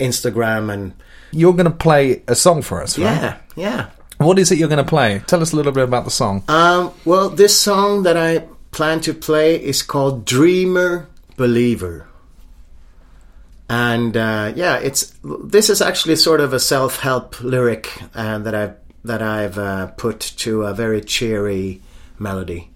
Instagram 0.00 0.72
and 0.72 0.94
You're 1.34 1.52
going 1.52 1.64
to 1.64 1.70
play 1.70 2.22
a 2.28 2.34
song 2.34 2.62
for 2.62 2.82
us, 2.82 2.98
right? 2.98 3.04
yeah, 3.04 3.38
yeah. 3.56 3.90
What 4.18 4.38
is 4.38 4.52
it 4.52 4.58
you're 4.58 4.68
going 4.68 4.84
to 4.84 4.88
play? 4.88 5.20
Tell 5.26 5.42
us 5.42 5.52
a 5.52 5.56
little 5.56 5.72
bit 5.72 5.82
about 5.84 6.04
the 6.04 6.10
song. 6.10 6.44
Um, 6.48 6.92
well, 7.04 7.28
this 7.28 7.58
song 7.58 8.04
that 8.04 8.16
I 8.16 8.44
plan 8.70 9.00
to 9.02 9.12
play 9.12 9.56
is 9.56 9.82
called 9.82 10.24
"Dreamer 10.24 11.08
Believer," 11.36 12.06
and 13.68 14.16
uh, 14.16 14.52
yeah, 14.54 14.78
it's 14.78 15.12
this 15.24 15.68
is 15.68 15.82
actually 15.82 16.16
sort 16.16 16.40
of 16.40 16.52
a 16.52 16.60
self-help 16.60 17.42
lyric 17.42 17.90
uh, 18.14 18.38
that 18.38 18.54
I've 18.54 18.76
that 19.04 19.20
I've 19.20 19.58
uh, 19.58 19.88
put 19.88 20.20
to 20.38 20.62
a 20.62 20.72
very 20.72 21.00
cheery 21.00 21.82
melody, 22.18 22.70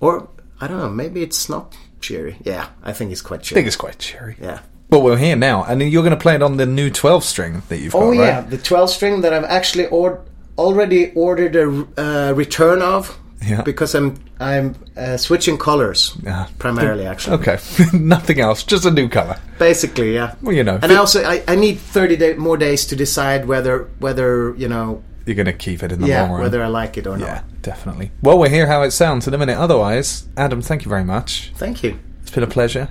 or 0.00 0.28
I 0.60 0.66
don't 0.68 0.78
know, 0.78 0.88
maybe 0.88 1.22
it's 1.22 1.48
not 1.48 1.76
cheery. 2.00 2.36
Yeah, 2.44 2.68
I 2.82 2.92
think 2.92 3.10
it's 3.12 3.22
quite 3.22 3.42
cheery. 3.42 3.56
I 3.56 3.58
think 3.60 3.66
it's 3.66 3.76
quite 3.76 3.98
cheery. 3.98 4.36
Yeah. 4.40 4.60
Well, 4.90 5.02
we're 5.02 5.18
here 5.18 5.36
now, 5.36 5.64
and 5.64 5.82
you're 5.82 6.02
going 6.02 6.16
to 6.16 6.20
play 6.20 6.34
it 6.34 6.42
on 6.42 6.56
the 6.56 6.64
new 6.66 6.88
12 6.90 7.22
string 7.22 7.62
that 7.68 7.78
you've 7.78 7.92
got, 7.92 8.02
Oh 8.02 8.08
right? 8.10 8.16
yeah, 8.18 8.40
the 8.40 8.56
12 8.56 8.88
string 8.90 9.20
that 9.20 9.32
I've 9.34 9.44
actually 9.44 9.86
or- 9.86 10.20
already 10.56 11.12
ordered 11.14 11.54
a 11.56 11.86
uh, 12.00 12.32
return 12.32 12.80
of. 12.82 13.18
Yeah. 13.46 13.62
Because 13.62 13.94
I'm 13.94 14.16
I'm 14.40 14.74
uh, 14.96 15.16
switching 15.16 15.58
colors 15.58 16.16
Yeah. 16.24 16.48
primarily 16.58 17.06
actually. 17.06 17.36
Okay, 17.36 17.58
nothing 17.96 18.40
else, 18.40 18.64
just 18.64 18.84
a 18.84 18.90
new 18.90 19.08
color. 19.08 19.36
Basically, 19.60 20.12
yeah. 20.14 20.34
Well, 20.42 20.56
you 20.56 20.64
know, 20.64 20.80
And 20.82 20.90
I 20.90 20.96
also 20.96 21.22
I, 21.22 21.44
I 21.46 21.54
need 21.54 21.78
30 21.78 22.16
day, 22.16 22.34
more 22.34 22.56
days 22.56 22.84
to 22.86 22.96
decide 22.96 23.46
whether 23.46 23.88
whether 24.00 24.56
you 24.56 24.66
know 24.68 25.04
you're 25.24 25.36
going 25.36 25.46
to 25.46 25.52
keep 25.52 25.84
it 25.84 25.92
in 25.92 26.00
the 26.00 26.08
yeah 26.08 26.22
long 26.22 26.32
run. 26.32 26.40
whether 26.40 26.60
I 26.64 26.66
like 26.66 26.96
it 26.98 27.06
or 27.06 27.16
not. 27.16 27.26
yeah, 27.28 27.42
definitely. 27.62 28.10
Well, 28.22 28.38
we'll 28.40 28.50
hear 28.50 28.66
how 28.66 28.82
it 28.82 28.90
sounds 28.90 29.28
in 29.28 29.34
a 29.34 29.38
minute. 29.38 29.56
Otherwise, 29.56 30.26
Adam, 30.36 30.60
thank 30.60 30.84
you 30.84 30.88
very 30.88 31.04
much. 31.04 31.52
Thank 31.54 31.84
you. 31.84 31.96
It's 32.22 32.32
been 32.32 32.42
a 32.42 32.48
pleasure. 32.48 32.88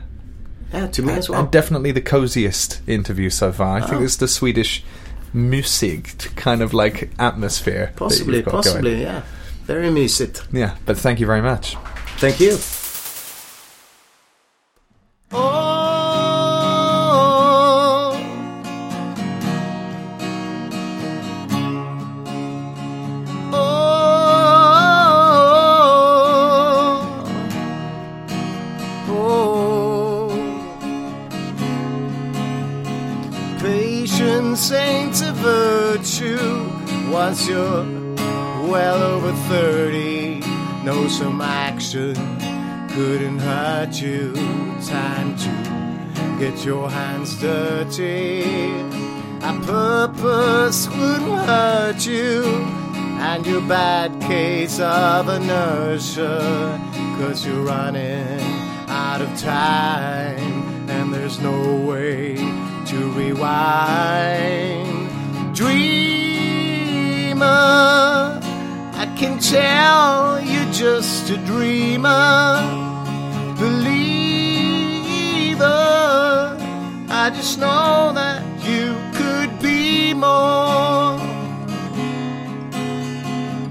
Yeah, 0.73 0.87
to 0.87 1.01
me 1.01 1.13
as 1.13 1.29
well. 1.29 1.41
And 1.41 1.51
definitely 1.51 1.91
the 1.91 2.01
coziest 2.01 2.81
interview 2.87 3.29
so 3.29 3.51
far. 3.51 3.77
I 3.77 3.81
think 3.81 4.01
Oh. 4.01 4.03
it's 4.03 4.17
the 4.17 4.27
Swedish 4.27 4.83
musik 5.33 6.31
kind 6.35 6.61
of 6.61 6.73
like 6.73 7.09
atmosphere. 7.19 7.93
possibly, 7.95 8.41
got 8.41 8.51
going. 8.51 8.63
possibly, 8.63 9.01
yeah. 9.01 9.21
Very 9.65 9.87
mysigt. 9.89 10.43
Yeah, 10.51 10.75
but 10.85 10.97
thank 10.97 11.19
you 11.19 11.25
very 11.25 11.41
much. 11.41 11.75
Thank 12.17 12.39
you. 12.39 12.57
Your 46.67 46.89
hands 46.89 47.39
dirty. 47.39 48.43
A 49.41 49.53
purpose 49.63 50.89
wouldn't 50.89 51.39
hurt 51.51 52.05
you. 52.05 52.43
And 53.29 53.45
your 53.45 53.61
bad 53.61 54.19
case 54.21 54.77
of 54.81 55.29
inertia. 55.29 56.77
Cause 57.17 57.45
you're 57.45 57.63
running 57.63 58.41
out 58.89 59.21
of 59.21 59.29
time. 59.39 60.89
And 60.89 61.13
there's 61.13 61.39
no 61.39 61.57
way 61.89 62.35
to 62.89 62.97
rewind. 63.19 64.87
Dreamer, 65.55 65.87
I 69.03 69.05
can 69.17 69.39
tell 69.39 70.41
you're 70.43 70.73
just 70.73 71.29
a 71.29 71.37
dreamer. 71.37 72.56
Just 77.37 77.59
know 77.59 78.11
that 78.15 78.41
you 78.67 78.95
could 79.13 79.61
be 79.61 80.11
more. 80.11 81.19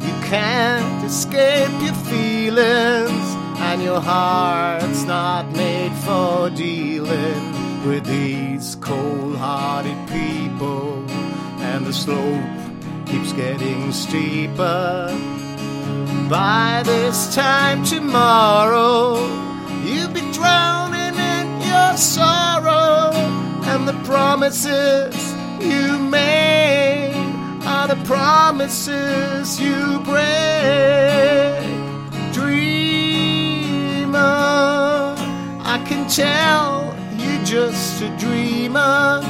You 0.07 0.15
can't 0.31 1.05
escape 1.05 1.73
your 1.83 1.99
feelings, 2.11 3.27
and 3.59 3.83
your 3.83 4.01
heart's 4.01 5.03
not 5.03 5.51
made 5.51 5.93
for 6.07 6.49
dealing 6.51 7.43
with 7.85 8.07
these 8.07 8.77
cold 8.77 9.37
hearted 9.37 9.99
people. 10.07 11.05
And 11.59 11.85
the 11.85 11.93
slope 11.93 12.55
keeps 13.07 13.33
getting 13.33 13.91
steeper. 13.91 15.09
By 16.31 16.83
this 16.85 17.35
time 17.35 17.83
tomorrow, 17.85 19.46
promises 24.07 25.35
you 25.61 25.99
made 25.99 27.13
are 27.65 27.89
the 27.89 27.97
promises 28.05 29.61
you 29.61 29.99
break. 30.05 31.67
Dreamer, 32.33 34.17
I 35.75 35.85
can 35.89 36.09
tell 36.09 36.95
you're 37.19 37.45
just 37.45 38.01
a 38.01 38.09
dreamer. 38.17 39.23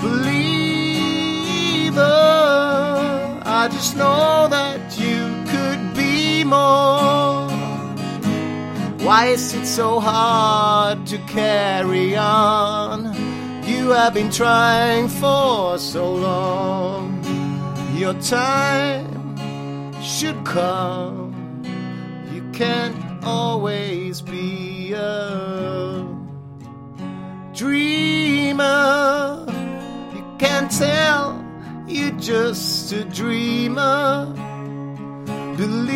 Believer, 0.00 0.30
I 3.44 3.68
just 3.72 3.96
know 3.96 4.46
that 4.48 4.96
you 4.96 5.44
could 5.50 5.92
be 5.96 6.44
more. 6.44 7.50
Why 9.04 9.26
is 9.26 9.52
it 9.54 9.66
so 9.66 9.98
hard 9.98 11.04
to 11.08 11.18
carry 11.26 12.16
on? 12.16 13.11
You 13.82 13.90
have 13.90 14.14
been 14.14 14.30
trying 14.30 15.08
for 15.08 15.76
so 15.76 16.14
long. 16.14 17.20
Your 17.96 18.14
time 18.14 19.34
should 20.00 20.44
come. 20.44 21.34
You 22.32 22.48
can't 22.52 22.94
always 23.24 24.20
be 24.22 24.92
a 24.92 26.06
dreamer. 27.52 29.44
You 30.14 30.24
can't 30.38 30.70
tell 30.70 31.44
you're 31.88 32.12
just 32.20 32.92
a 32.92 33.02
dreamer. 33.02 34.32
Believer, 35.56 35.90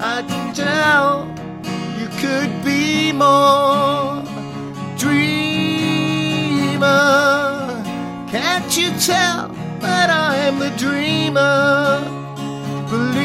I 0.00 0.24
can 0.26 0.52
tell 0.52 1.28
you 2.00 2.08
could 2.18 2.64
be 2.64 3.12
more. 3.12 3.69
Tell 9.00 9.48
that 9.80 10.10
I'm 10.10 10.58
the 10.58 10.70
dreamer? 10.76 12.04
Believer, 12.90 13.24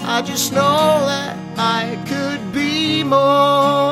I 0.00 0.22
just 0.24 0.52
know 0.52 1.04
that 1.06 1.36
I 1.58 2.02
could 2.08 2.52
be 2.54 3.04
more. 3.04 3.85